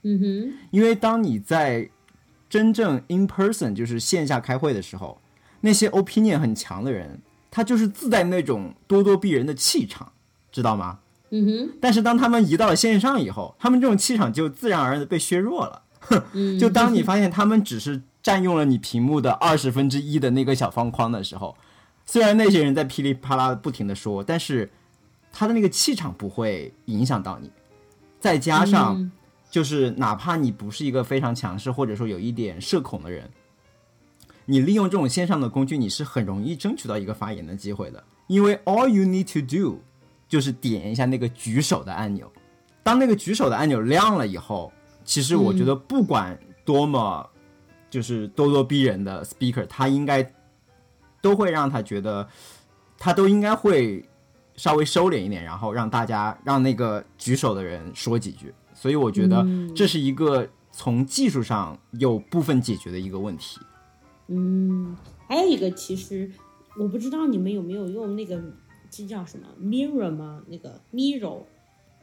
[0.04, 0.54] 嗯哼。
[0.72, 1.90] 因为当你在
[2.50, 5.20] 真正 in person 就是线下开会的时候，
[5.60, 7.20] 那些 opinion 很强的人，
[7.52, 10.10] 他就是自带那种咄咄逼人的气场，
[10.54, 11.00] 知道吗？
[11.32, 15.82] 嗯哼，但是当他们移到了线上以后，他们这种气场就自然而然的被削弱了。
[16.60, 21.56] 就当你发现他们只是占用了你屏幕的二十分之一的那个小方框的时候，
[22.06, 24.70] 虽然那些人在噼里啪啦不停的说，但是
[25.32, 27.50] 他的那个气场不会影响到你。
[28.20, 29.10] 再加上，
[29.50, 33.30] 就是哪怕你不是一个非常强势或者说有一点社恐的人，
[34.46, 38.04] 你利用这种线上的工具，你是很容易争取到一个发言的机会的。
[38.28, 39.80] 因为 all you need to do
[40.32, 42.32] 就是点一下那个举手的按钮，
[42.84, 44.72] 当那个举手的按钮亮了以后，
[45.04, 47.30] 其实我觉得不管多么
[47.90, 50.34] 就是咄咄逼人的 speaker，他应该
[51.22, 52.26] 都会让他觉得，
[52.98, 54.08] 他都应该会
[54.56, 58.54] 稍微收敛一点，然后让大家让那个举手的人说几句。
[58.74, 63.60] 所以我觉得这是一个从技术上有部分解决的一个问题。
[64.30, 64.96] 嗯，
[65.28, 66.32] 还有一个，其实
[66.80, 68.42] 我不知道你们有没有用那个。
[68.92, 70.44] 这叫什么 mirror 吗？
[70.50, 71.44] 那个 mirror，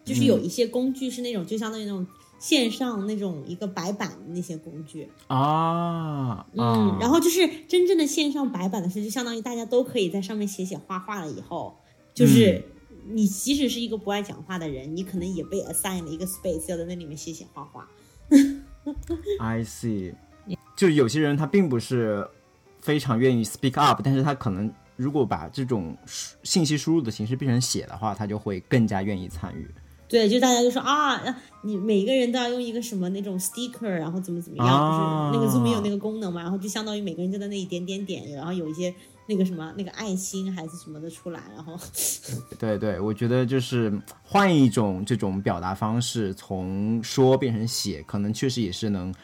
[0.07, 2.07] 就是有一些工具是那种，就相当于那种
[2.39, 6.47] 线上那种一个白板的那些工具啊。
[6.55, 11.31] 嗯，然后就是真正的线上白板的是，就相当于大家都可以在上面写写画画了。
[11.31, 11.77] 以后
[12.15, 12.65] 就是
[13.11, 17.87] 你即使是一个不爱讲话的人，你可能也被 assign 了一个 space，要在那里面写写画画。
[19.41, 20.15] I see，
[20.75, 22.27] 就有些人他并不是
[22.81, 24.73] 非常愿意 speak up，但是他可能。
[24.99, 25.97] 如果把这种
[26.43, 29.67] 信息输入的形式变成写的话，他就会更加愿意参与。
[30.09, 31.23] 对，就大家就说啊，
[31.63, 38.93] 你每个人都要用一个什么那种 sticker，然后怎么怎么样，就是那个 Zoom 有那个功能嘛，然后就相当于每个人就在那里点点点，然后有一些
[39.27, 41.79] 那个什么那个爱心还是什么的出来，然后。
[42.59, 43.93] 对对，我觉得就是
[44.25, 49.15] 换一种这种表达方式，从说变成写，可能确实也是能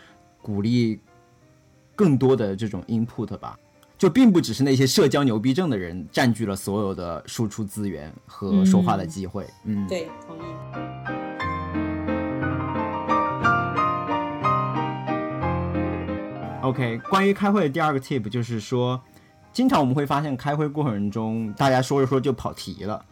[0.42, 1.00] 鼓励
[1.96, 3.58] 更多的这种 input 吧。
[4.04, 9.46] 就并不只是那些社交牛逼症的人占据了所有的输出资源和说话的机会。
[9.64, 10.42] 嗯，对，同意。
[16.60, 19.00] OK，关于开会的第二个 tip 就是说，
[19.54, 23.02] 经常我们会发现开会过程中大家说着说就跑题了，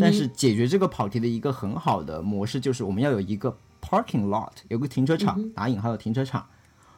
[0.00, 6.44] 但是解决这个跑题的一个很好的模式就是我们要有一个 parking lot，有个停车场，打引号的停车场，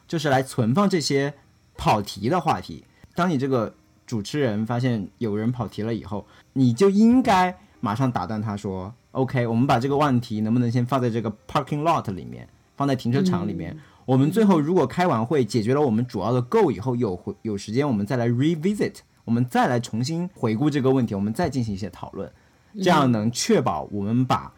[0.07, 1.31] 就是来存放这些
[1.77, 2.83] 跑题的话题。
[3.15, 3.73] 当你这个
[4.05, 13.75] 主持人发现有人跑题了以后，你就应该马上打断他说：“OK，我们把这个问题能不能先放在这个 parking lot 里面，放在停车场里面？
[14.05, 22.31] 我们最后如果开完会解决了我们主要的 go 以后，有回有时间我们再来 revisit，我们再来重新回顾这个问题，我们再进行一些讨论，
[22.75, 24.53] 这样能确保我们把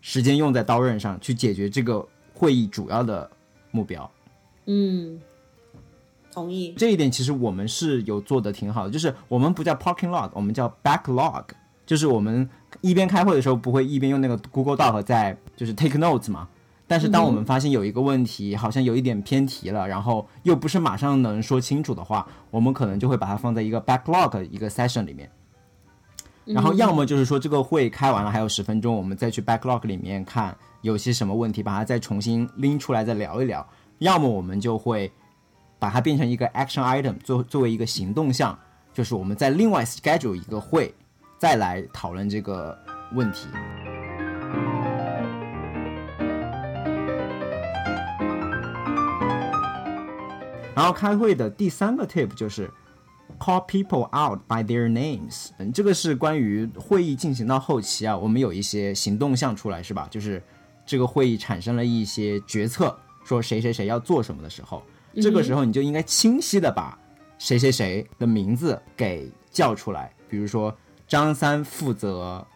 [0.00, 3.30] 时间用在刀刃上去解决这个会议主要的
[3.70, 4.10] 目标。”
[4.66, 5.18] 嗯。
[6.36, 6.74] 同意。
[6.76, 11.44] 这一点，其实我们是有做的挺好的，就是我们不叫 parking log，我们叫 backlog，
[11.86, 12.46] 就是我们
[12.82, 16.46] 一边开会的时候不会一边用那个 Google Doc 在就是 take notes 嘛，
[16.86, 25.30] 但是当我们发现有一个问题好像有一点偏题了，然后又不是马上能说清楚的话，我们可能就会把它放在一个 backlog 一个 session 里面，
[26.44, 33.66] 然后要么就是说这个会开完了还有十分钟，我们再去 backlog 里面看有些什么问题，把它再重新拎出来再聊一聊，
[34.00, 35.10] 要么我们就会。
[35.78, 38.58] 把它变成一个 action item，作作为一个行动项，
[38.92, 40.94] 就是我们在另外 schedule 一个会，
[41.38, 42.76] 再来讨论这个
[43.12, 43.48] 问题。
[50.74, 52.70] 然后开会的第三个 tip 就是
[53.38, 55.48] call people out by their names。
[55.58, 60.06] 嗯，这个是关于会议进行到后期啊，我们有一些行动项出来是吧？
[60.10, 60.42] 就是
[60.84, 64.82] 这个会议产生了一些决策，说谁谁谁要做什么的时候。
[65.20, 66.98] 这个时候你就应该清晰的把
[67.38, 70.74] 谁谁谁的名字给叫出来，比如说
[71.08, 72.46] 张三负责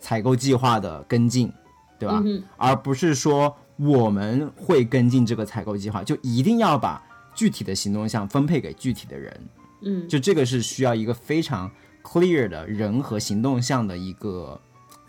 [0.00, 1.52] 采购计划的跟进，
[1.98, 2.22] 对吧？
[2.56, 7.00] 而不是说我们会跟进这个采购计划，就一定要把
[7.34, 9.40] 具体的行动项分配给具体的人。
[9.82, 11.70] 嗯，就这个是需要一个非常
[12.02, 14.60] clear 的人和行动项的一个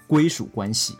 [0.05, 0.95] 归属关系。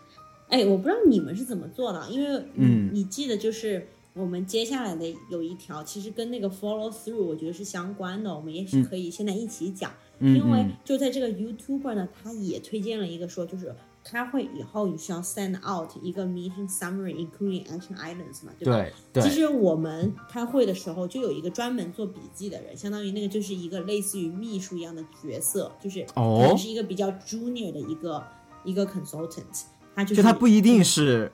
[0.50, 3.88] 哎，我不知道你们是怎么做的，因为嗯，你记得就是。
[4.18, 9.92] 我们接下来的有一条，其实跟那个 follow through 我觉得是相关的，我们也是可以现在一起讲。
[10.20, 18.90] 因为就在这个 YouTuber 呢，他也推荐了一个说，就是开会以后你需要 send out 一个 meeting summary including action items 嘛，对吧？
[19.14, 19.22] 对。
[19.22, 28.24] 其实我们开会的时候就有一个专门做笔记的人，相当于那个就是一个类似于秘书一样的角色，就是哦，是一个比较 junior 的一个
[28.64, 31.32] 一个 consultant，他就是他不一定是。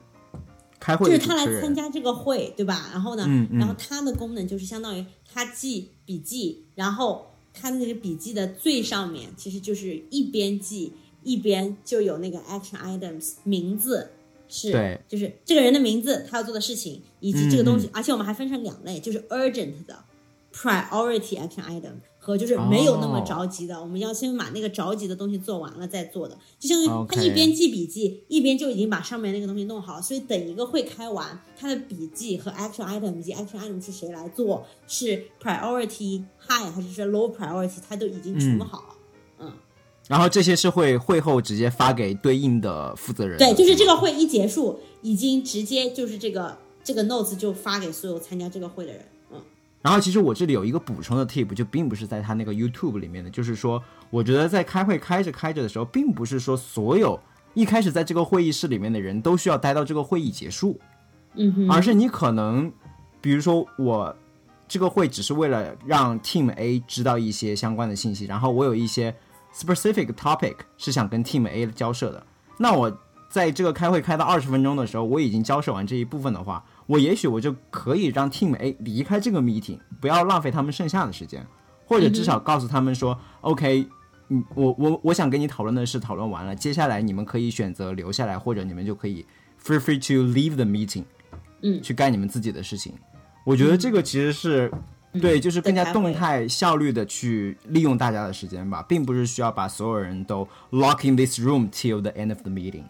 [1.05, 2.89] 就是他来参加这个会，对吧？
[2.91, 10.91] 然后呢，然后他的功能就是相当于他记笔记，然后他那个笔记的最上面其实就是一边记
[11.23, 14.09] 一边就有那个 action items 名字
[14.49, 20.03] 是，就是这个人的名字，他要做的事情以及这个东西，而且我们还分成两类，就是 urgent 的
[20.53, 21.93] priority action item。
[22.23, 30.01] 和就是没有那么着急的，我们要先把那个着急的东西做完了再做的，就相当于他一边记笔记，一边就已经把上面那个东西弄好。
[30.01, 38.95] 所以等一个会开完，他的笔记和 action item 以及 action item 是谁来做，是 priority high 还是说 low priority，他都已经全部好了。
[39.39, 39.51] 嗯，
[40.07, 43.37] 然后这些是会会后直接发给对应的负责人。
[43.37, 49.05] 对，就是这个会一结束，已经直接就是这个这个 notes 就发给所有参加这个会的人。
[49.83, 57.19] 然后其实我这里有一个补充的 tip，就并不是在他那个 YouTube 里面的，就是说，我觉得在开会开着开着的时候，并不是说所有
[57.53, 60.79] 一开始在这个会议室里面的人都需要待到这个会议结束，
[61.35, 62.71] 嗯，而是你可能，
[63.19, 64.15] 比如说我
[64.69, 69.13] 这个会只是为了让 Team A 知道一些相关的信息，然后我有一些
[69.53, 72.25] specific topic 是想跟 Team A 交涉的，
[72.57, 72.97] 那我
[73.29, 76.63] 在这个开会开到二十分钟的时候，我已经交涉完这一部分的话。
[76.85, 81.45] 我也许我就可以让 Team A 离开这个 meeting，不要浪费他们剩下的时间，
[81.85, 83.87] 或者至少告诉他们说，OK，
[84.29, 89.25] 嗯，我我我想跟你讨论的事讨论完了，接下来你们可以选择留下来，或者你们就可以
[89.63, 91.03] free free to leave the meeting，
[91.61, 92.93] 嗯，去干你们自己的事情。
[93.45, 94.71] 我觉得这个其实是
[95.21, 102.83] 对，就是更加动态效率的去利用大家的时间吧，并不是需要把所有人都 lock in this room till the end of the meeting。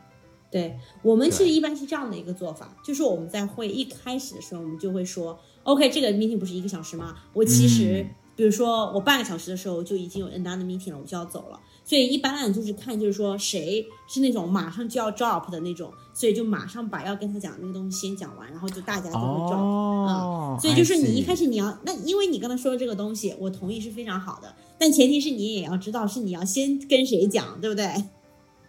[0.53, 7.15] 对我们其实一般是这样的一个做法，就是我们在会一开始的时候，我们就会说，OK，这个 meeting 不是一个小时吗？
[7.33, 11.59] 我其实，比如说我半个小时的时候就已经有 another meeting 了，我就要走了。
[11.83, 20.57] 所以一般来讲就是看，就是说谁是那种马上就要 drop 的那种，所以就马上把要跟他讲的那个东西先讲完，然后就大家都会 drop 啊。
[20.61, 27.87] 所以就是你一开始你要那，因为你刚才说的这个东西，我同意是非常好的，但前提是你也要知道是你要先跟谁讲，对不对？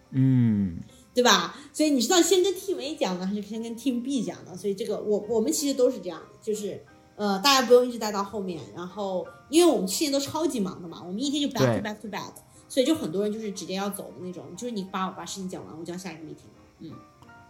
[0.09, 0.79] 嗯。
[1.15, 1.55] 对吧？
[1.71, 4.55] 所以你知道先跟 Team A 讲呢，还是先跟 Team B 讲呢？
[4.55, 6.83] 所以这个我我们其实都是这样的，就是
[7.15, 8.61] 呃，大家不用一直待到后面。
[8.75, 12.33] 然后，因为我们去年都超级忙的嘛，我们一天就 back to back to back，
[12.67, 16.51] 所以就很多人就是直接要走的那种，就是你把我把事情讲完，我就要下一个 meeting。
[16.79, 16.91] 嗯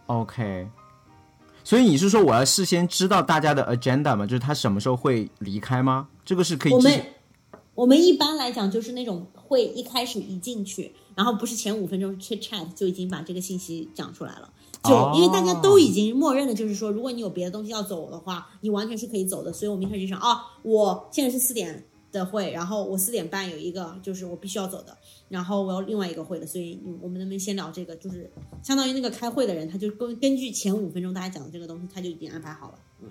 [0.06, 0.68] ，OK。
[1.64, 4.24] 所以你是说我要事先知道大家的 agenda 吗？
[4.24, 6.06] 就是他什么时候会离开吗？
[6.24, 6.72] 这个是可以。
[6.72, 7.06] 我们
[7.74, 14.52] 我们一般来讲就是那种会一开始一进去，然后不是前五分钟 chat chat 就已经把这个信息讲出来了。
[14.84, 19.52] 就因为大家都已经默认的，就是说，如果你有别的东西要走的话，你完全是可以走的。
[19.52, 24.96] 所以我们一开始就想，哦，我现在是四点的会，然后我四点半有一个，就是我必须要走的，
[25.28, 27.96] 然后我要另外一个会的，所以我们能不能先聊这个？
[27.96, 28.30] 就是
[28.62, 32.78] 相当于那个开会的人，他就根根据前五分钟大家讲的这个东西，他就已经安排好了。
[33.00, 33.08] 嗯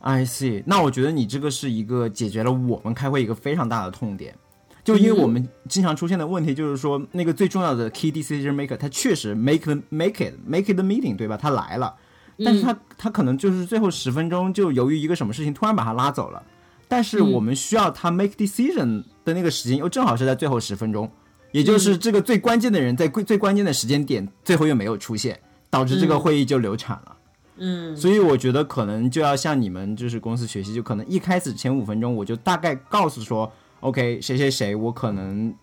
[0.00, 0.64] ，I see。
[0.66, 4.36] 那我觉得你这个是一个解决了我们开会一个非常大的痛点。
[4.82, 11.36] 就因为我们经常出现的问题，就是说那个最重要的 key decision maker，他确实 make the make it make it the meeting，对吧？
[11.36, 11.94] 他来了，
[12.42, 16.42] 但是他他可能就是最后十分钟就由于一个什么事情突然把他拉走了，
[16.88, 21.10] 但是我们需要他 make decision 的那个时间又正好是在最后十分钟，
[21.52, 27.16] 也就是这个最关键的人在最关键的时间点最后又没有出现，导致这个会议就流产了。
[27.58, 33.52] 嗯，所以我觉得可能就要向你们就是公司学习，就可能一开始前五分钟我就大概告诉说。
[33.80, 35.54] OK，谁谁谁，我可能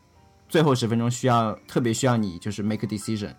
[0.50, 3.34] 最后十分钟需要特别需要你，就是 make a decision，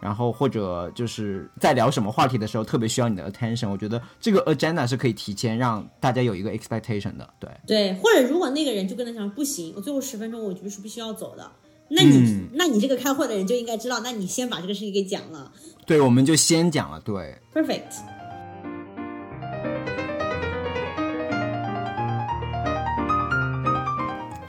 [0.00, 3.70] 然后或者就是在聊什么话题的时候特别需要你的 attention。
[3.70, 7.48] 我觉得这个 agenda 是可以提前让大家有一个 expectation 的，对。
[7.66, 11.50] 对，或者如果那个人就跟他讲不行，我最后十分钟我就是必须要走的，
[11.88, 15.52] 那你那你这个开会的人就应该知道，那你先把这个事情给讲了。
[15.86, 17.36] 对，我们就先讲了，对。
[17.54, 18.13] Perfect。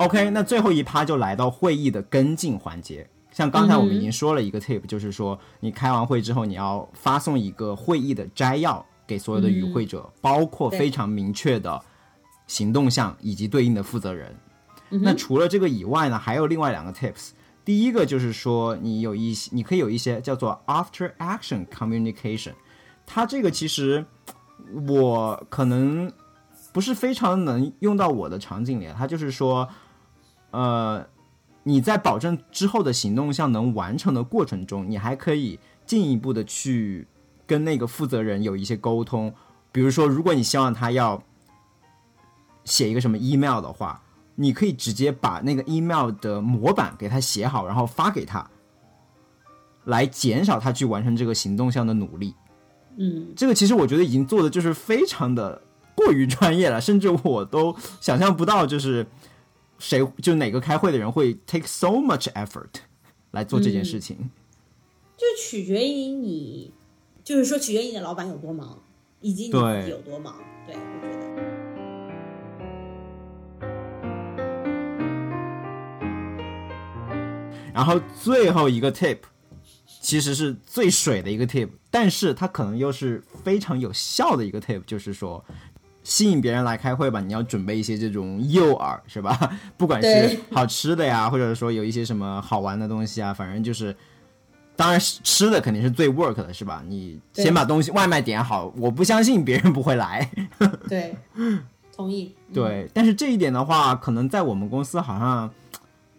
[0.06, 3.08] OK，那最后一趴就来到会议的跟进环节。
[3.32, 11.82] 像刚才我们已经说了一个 tip，就是说你开完会之后，你要发送一个会议的摘要给所有的与会者，包括非常明确的
[12.46, 14.34] 行动项以及对应的负责人。
[14.90, 17.32] 那除了这个以外呢，还有另外两个 tips。
[17.66, 22.54] 第一个就是说，你有一些，你可以有一些叫做 after action communication。
[23.08, 24.06] 它这个其实
[24.88, 26.10] 我可能
[26.72, 29.68] 不是非常能用到我的场景里，它就是说。
[30.56, 31.06] 呃，
[31.64, 37.06] 你在保证之后的行动项能完成的过程中，你还可以进一步的去
[37.46, 39.34] 跟那个负责人有一些沟通。
[39.74, 41.22] 比如说，如果你希望他要
[42.64, 44.02] 写一个什么 email 的话，
[44.36, 48.50] 你可以直接把那个 email 的模板给他写好，然后发给他，
[49.84, 52.34] 来减少他去完成这个行动项的努力。
[52.96, 55.62] 嗯，这个其实我觉得已经做的就是非常的
[55.94, 59.06] 过于专业了，甚至我都想象不到就是。
[59.78, 62.70] 谁就哪个开会的人会 take so much effort
[63.32, 64.30] 来做这件事情？
[65.18, 66.74] 就取决于你，
[67.24, 68.82] 就是说取决于你的老板有多忙，
[69.22, 70.36] 以及你自己有多忙。
[70.66, 71.26] 对，我觉得。
[77.74, 79.20] 然后最后一个 tip，
[80.02, 85.44] 其实是最水的一个 tip，但是它可能又是非常有效的一个 tip，就是说。
[86.06, 89.38] 吸引别人来开会吧，你要准备一些这种诱饵，是吧？
[89.76, 93.94] 不管是好吃的呀，或者说有一些什么好玩的东西啊，反正就是，
[94.76, 96.84] 当然吃的肯定是最 work 的，是吧？
[96.88, 100.30] 你先把东西外卖点好，我不相信别人不会来。
[100.88, 101.18] 对，
[101.96, 102.36] 同意。
[102.54, 105.52] 对，但是这一点的话，可能在我们公司好像，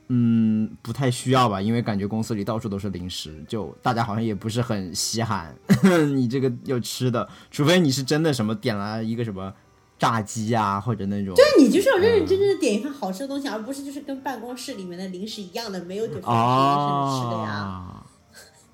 [0.08, 5.54] 嗯，不太需要吧，因为感觉公司里到处都是零食，就大家好像也不是很稀罕
[6.12, 9.54] 你这个有吃的，除非你是真的什么点了一个什么。
[9.98, 18.02] 炸鸡啊，或者那种，对你就是要认认真真的点一份好吃的东西，而不是就是跟办公室里面的零食一样的，没有给服务员吃的呀。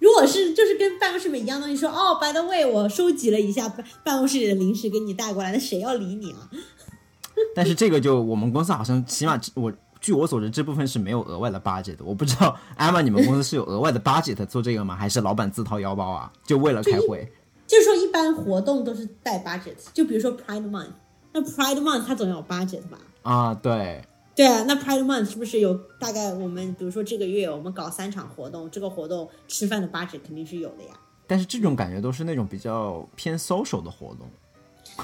[0.01, 6.51] 如果是就是跟办公室里面一样东西，说哦，by the way，我收集了一下办办公室里的零食给你带过来，那谁要理你啊？
[7.55, 12.05] 但是这个就我们公司好像起码我据我所知，这部分是没有额外的 budget 的。
[12.05, 14.97] 我不知道艾玛，你们公司是有额外的 budget 做这个吗？
[14.97, 16.33] 还是老板自掏腰包啊？
[16.45, 17.33] 就为了开会？
[17.65, 20.89] 就是说一般活动都是带 budget，就比如说 Prime Month。
[21.33, 22.99] 那 Pride Month 它总有 budget 吧？
[23.23, 24.05] 啊，对，
[24.35, 30.91] 对啊，那 Pride Month 是不是有大概我们比如说这个月我们搞三场活动，这个活动吃饭的 budget 肯定是有的呀。
[31.27, 34.29] 但是这种感觉都是那种比较偏 social 的活动。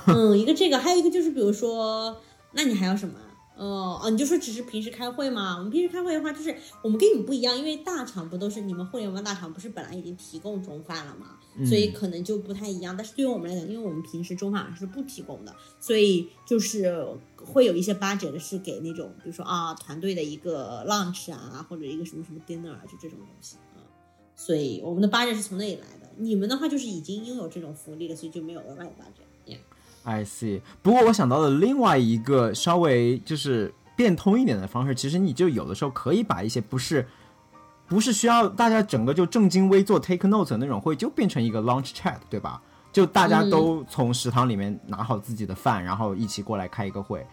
[0.07, 2.15] 嗯，一个这个，还有一个就是比如说，
[2.53, 3.15] 那你还有什么？
[3.59, 5.57] 哦哦，你就说只是平时开会嘛？
[5.57, 11.37] 我们平时开会的话，就是我们跟你们不一样，因为大厂不都是你们互联网大厂不是本来已经提供中饭了嘛，
[11.67, 12.97] 所以可能就不太一样。
[12.97, 17.05] 但是对于我们来讲，因为我们平时中饭是不提供的，所以就是
[17.37, 23.83] 会有一些 budget 是给那种，比如说啊团队的一个 lunch 啊，或者一个什么什么 dinner 啊，就这种东西啊。
[24.37, 26.09] 所以我们的 budget 是从那里来的。
[26.17, 29.28] 你们的话就是已经拥有这种福利了，所以就没有额外的 budget。
[30.09, 30.63] I see。
[30.81, 37.07] 不过我想到了另外一个稍微就是变通一点的方式，其实你就有的时候可以把一些不是
[37.87, 42.63] 不是需要大家整个就正襟危坐 take notes 的那种会，就变成一个 launch chat，对吧？
[42.91, 47.25] 就大家都从食堂里面拿好自己的饭，然后一起过来开一个会。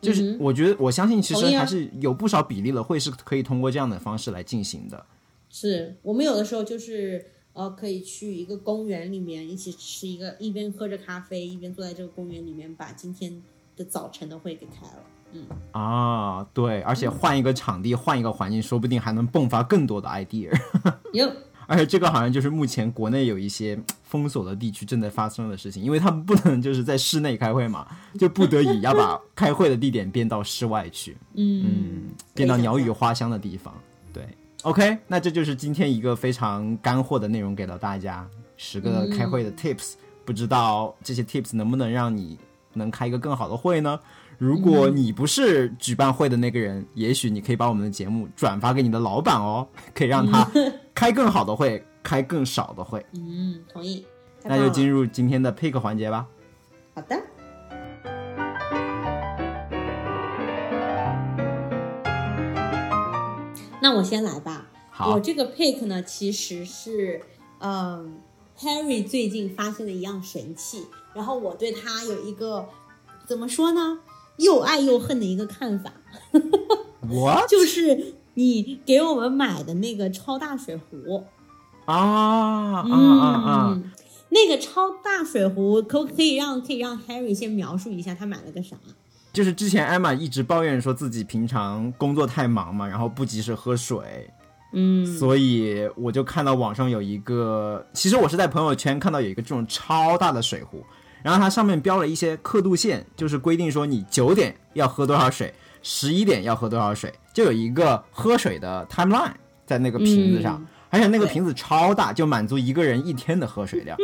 [0.00, 5.04] 就是我觉得我相信，其实还是有不少比例的会是可以通过这样的方式来进行的。
[5.50, 7.24] 是我们有的时候就是
[7.58, 13.42] 呃，可以去一个公园里面一起吃一个，一边喝着咖啡，一边坐在这个公园里面，把今天
[13.76, 15.02] 的早晨的会给开了。
[15.32, 20.56] 嗯啊，对，而且换一个场地，换一个环境，说不定还能迸发更多的 idea。
[21.12, 21.28] 有。
[21.66, 32.04] 而且这个好像就是目前国内有一些封锁的地区正在发生的事情，因为他们不能就是在室内开会嘛，就不得已要把 开会的地点变到室外去，嗯，
[32.34, 33.74] 变到鸟语花香的地方。
[34.62, 39.94] 对，OK，那这就是今天一个非常干货的内容给到大家，十个开会的 tips，
[40.24, 42.38] 不知道这些 tips 能不能让你
[42.74, 43.98] 能开一个更好的会呢？
[44.38, 50.48] 如果你不是举办会的那个人，也许你可以把我们的节目转发给你的老板哦， 可以让他
[50.94, 53.04] 开更好的会，开更少的会。
[53.14, 54.06] 嗯，同意。
[54.44, 56.24] 那就进入今天的 pick 环节吧。
[56.94, 57.20] 好的。
[63.88, 64.66] 那我先来吧。
[64.90, 65.14] 好。
[65.14, 67.22] 我这个 pick 呢，其实是
[67.60, 68.18] 嗯
[68.58, 70.84] ，Harry 最近发现的一样神器，
[71.14, 72.68] 然后我对他有一个
[73.26, 74.00] 怎么说呢？
[74.36, 75.90] 又爱又恨的一个看法，
[77.10, 81.24] 我 就是你给我们买的那个超大水壶
[81.86, 82.96] 啊啊啊
[83.72, 83.82] 啊！
[84.28, 88.76] 那个超大水壶可不可以让可以让 Harry 先描述一下他买了个啥？
[89.38, 94.28] 就是之前艾玛一直抱怨说自己平常工作太忙嘛，然后不及时喝水，
[94.72, 100.84] 嗯，所以我就看到网上有一个，其实我是在朋友圈看到有一个这种超大的水壶。
[101.22, 109.30] 然后它上面标了一些刻度线，就是规定说你九点要喝多少水，十一点要喝多少水，就有一个喝水的 timeline
[109.64, 110.60] 在那个瓶子上，
[110.90, 113.96] 而且那个瓶子超大，就满足一个人一天的喝水量。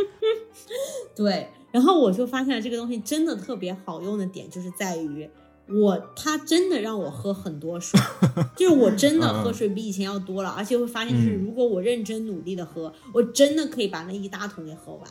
[1.16, 5.28] 对，然后我就发现了这个东西真的特别好用的点，就是在于
[5.68, 7.98] 我它真的让我喝很多水，
[8.54, 15.02] 就是我真的喝水比以前要多了，而且会发现就是如果我认真努力的喝，我真的可以把那一大桶给喝完。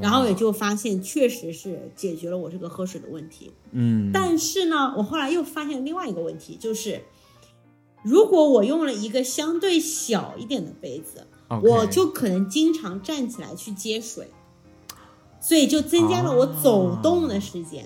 [0.00, 3.50] 然后也就发现，确实是解决了我这个喝水的问题。
[3.72, 7.02] 嗯，但是呢，我后来又发现另外一个问题，就是
[8.02, 11.26] 如果我用了一个相对小一点的杯子，
[11.62, 14.28] 我就可能经常站起来去接水，
[15.46, 17.84] 所以就增加了我走动的时间。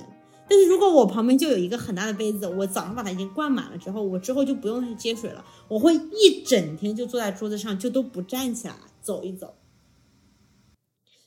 [0.48, 9.56] 但是如果我旁边就有一个很大的杯子，我早上把它已经灌满了之后，我之后就不用去接水了，我会一整天就坐在桌子上，就都不站起来走一走。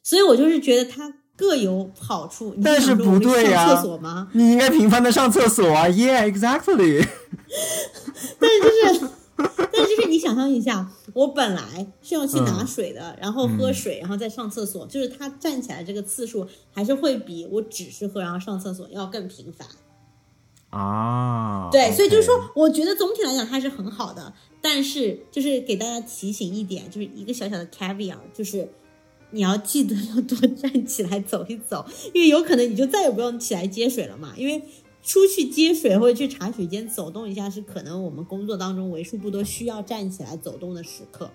[0.02, 3.68] 所以我就是觉得它各有好处，但是不对呀？
[3.68, 4.30] 上厕所吗？
[4.34, 7.06] 你应该频繁的上厕所啊！Yeah，exactly。
[8.40, 9.12] 但是就是，
[9.74, 19.68] 但是就是你想象一下，我本来是要去拿水的，然后喝水，然后再上厕所，就是他站起来这个次数还是会比我只是喝然后上厕所要更频繁
[20.70, 21.70] 啊。
[21.72, 28.70] 对，所以就是说，我觉得总体来讲它是很好的，但是就是给大家提醒一点，就是一个小小的 caviar，就是。
[29.34, 34.34] 你要记得要多站起来走一走，因为有可能你就再也不用起来接水了嘛。
[34.36, 34.62] 因为
[35.04, 41.30] 出去接水或者去茶水间走动一下，是可能我们工作当中为数不多需要站起来走动的时刻。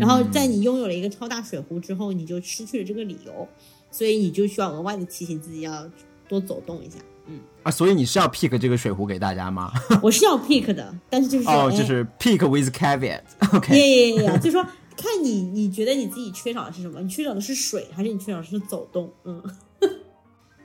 [0.00, 3.48] 然后在你拥有了一个超大水壶之后，你就失去了这个理由，
[3.90, 5.90] 所以你就需要额外的提醒自己要
[6.28, 6.96] 多走动一下。
[7.26, 9.72] 嗯啊，所以你是要 pick 这个水壶给大家吗？
[10.02, 13.22] 我是要 pick 的，但是就是哦，就是 pick with caveat。
[13.54, 14.64] OK，耶耶耶，就说。
[15.00, 17.00] 看你，你觉得你自己缺少的是什么？
[17.00, 19.08] 你缺少的是水，还是你缺少的是走动？
[19.22, 19.40] 嗯。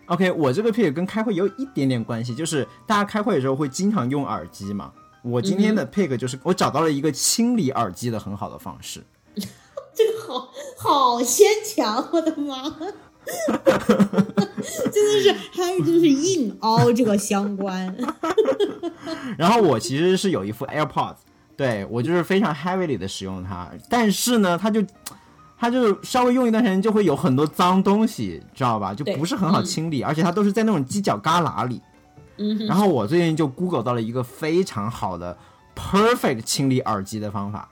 [0.08, 4.91] OK，我这个 pick 跟开会有一点点关系，就是大家开会的时候会经常用耳机嘛。
[5.22, 9.01] 我今天的 pick 就是我找到了一个清理耳机的很好的方式。
[9.95, 12.64] 这个好好牵强，我的妈！
[14.91, 17.95] 真的是还是真是硬凹这个相关。
[19.38, 21.18] 然后我其实是有一副 AirPods。
[21.56, 24.84] 对我就是非常 heavily 的使用它，但是呢，它就
[25.64, 28.93] 它就是稍微用一段时间就会有很多脏东西，知道吧？
[28.93, 31.82] 就不是很好清理，而且它都是在那种犄角旮旯里。
[32.36, 32.68] 嗯。
[32.68, 35.38] 然后我最近就 Google 到了一个非常好的
[35.74, 37.70] perfect 清理耳机的方法。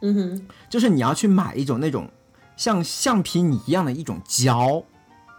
[0.00, 0.46] 嗯哼。
[0.70, 2.08] 就是你要去买一种那种
[2.56, 4.82] 像橡皮泥一样的一种胶，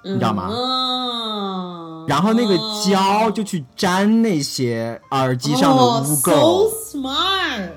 [0.04, 0.48] 你知道吗？
[0.48, 2.06] 哦。
[2.08, 6.70] 然后那个胶就去粘那些耳机上的污垢。
[6.70, 7.72] So smart。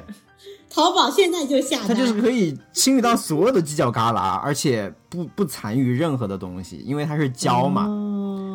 [0.70, 7.88] 淘宝现在就下，它就是可以清理到所有的犄角旮旯，而且不不残余任何的东西，因为它是胶嘛。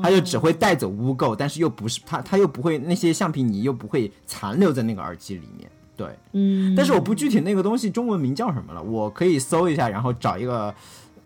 [0.03, 5.70] 它就只会带走污垢，但是又不是它，它又不会那些橡皮泥又不会残留在那个耳机里面。
[5.95, 10.76] 对，嗯，但是我不具体那个东西中文名叫什么了，我可以搜一下，然后找一个，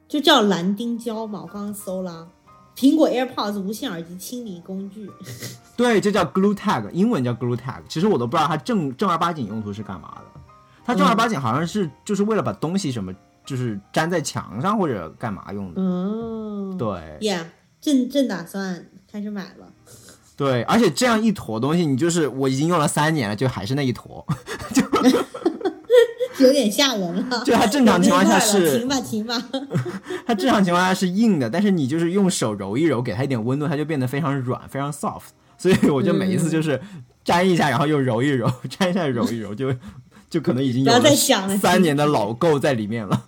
[0.07, 2.27] 就叫蓝丁胶嘛，我刚刚搜了。
[2.75, 5.09] 苹果 AirPods 无线耳机清理工具，
[5.75, 7.81] 对，就叫 Glue Tag，英文叫 Glue Tag。
[7.89, 10.41] 其实我都不知道它正正儿八经用途是干嘛的。
[10.87, 13.13] 它正儿八经好像是就是为了把东西什么
[13.45, 15.81] 就是粘在墙上或者干嘛用的。
[15.81, 16.87] 嗯，对
[17.19, 17.43] ，Yeah，
[17.81, 19.67] 正正打算开始买了。
[20.37, 24.25] 对，而且这样一坨东西，你就是我已经用了三年了，就还是那一坨，
[24.73, 24.81] 就。
[26.39, 27.43] 有点吓人了。
[27.43, 29.35] 就它正常情况下是停吧停吧。
[30.27, 35.29] 它正常情况下是硬的，但是你就是用手揉一揉，给它一点温度，它就变得非常软，非常 soft。
[35.57, 36.79] 所以我就每一次就是
[37.23, 39.73] 粘一下，然后又揉一揉，粘一下揉一揉，就
[40.29, 43.25] 就可能已经有了三年的老垢在里面了。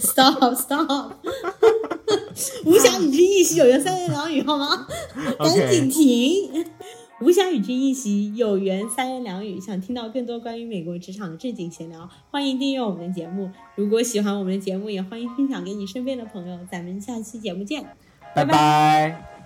[0.00, 1.12] Stop stop！
[2.64, 4.86] 无暇与之一席，有缘三言两语，好吗？
[5.38, 6.66] 赶紧停。
[7.20, 9.60] 无暇与君一席，有缘三言两语。
[9.60, 13.50] 想听到更多关于美国职场的正经闲聊，欢迎订阅我们的节目。
[13.74, 16.58] 如果喜欢我们的节目，也欢迎分享给你身边的朋友。
[16.72, 17.84] 咱们下期节目见，
[18.34, 19.39] 拜拜。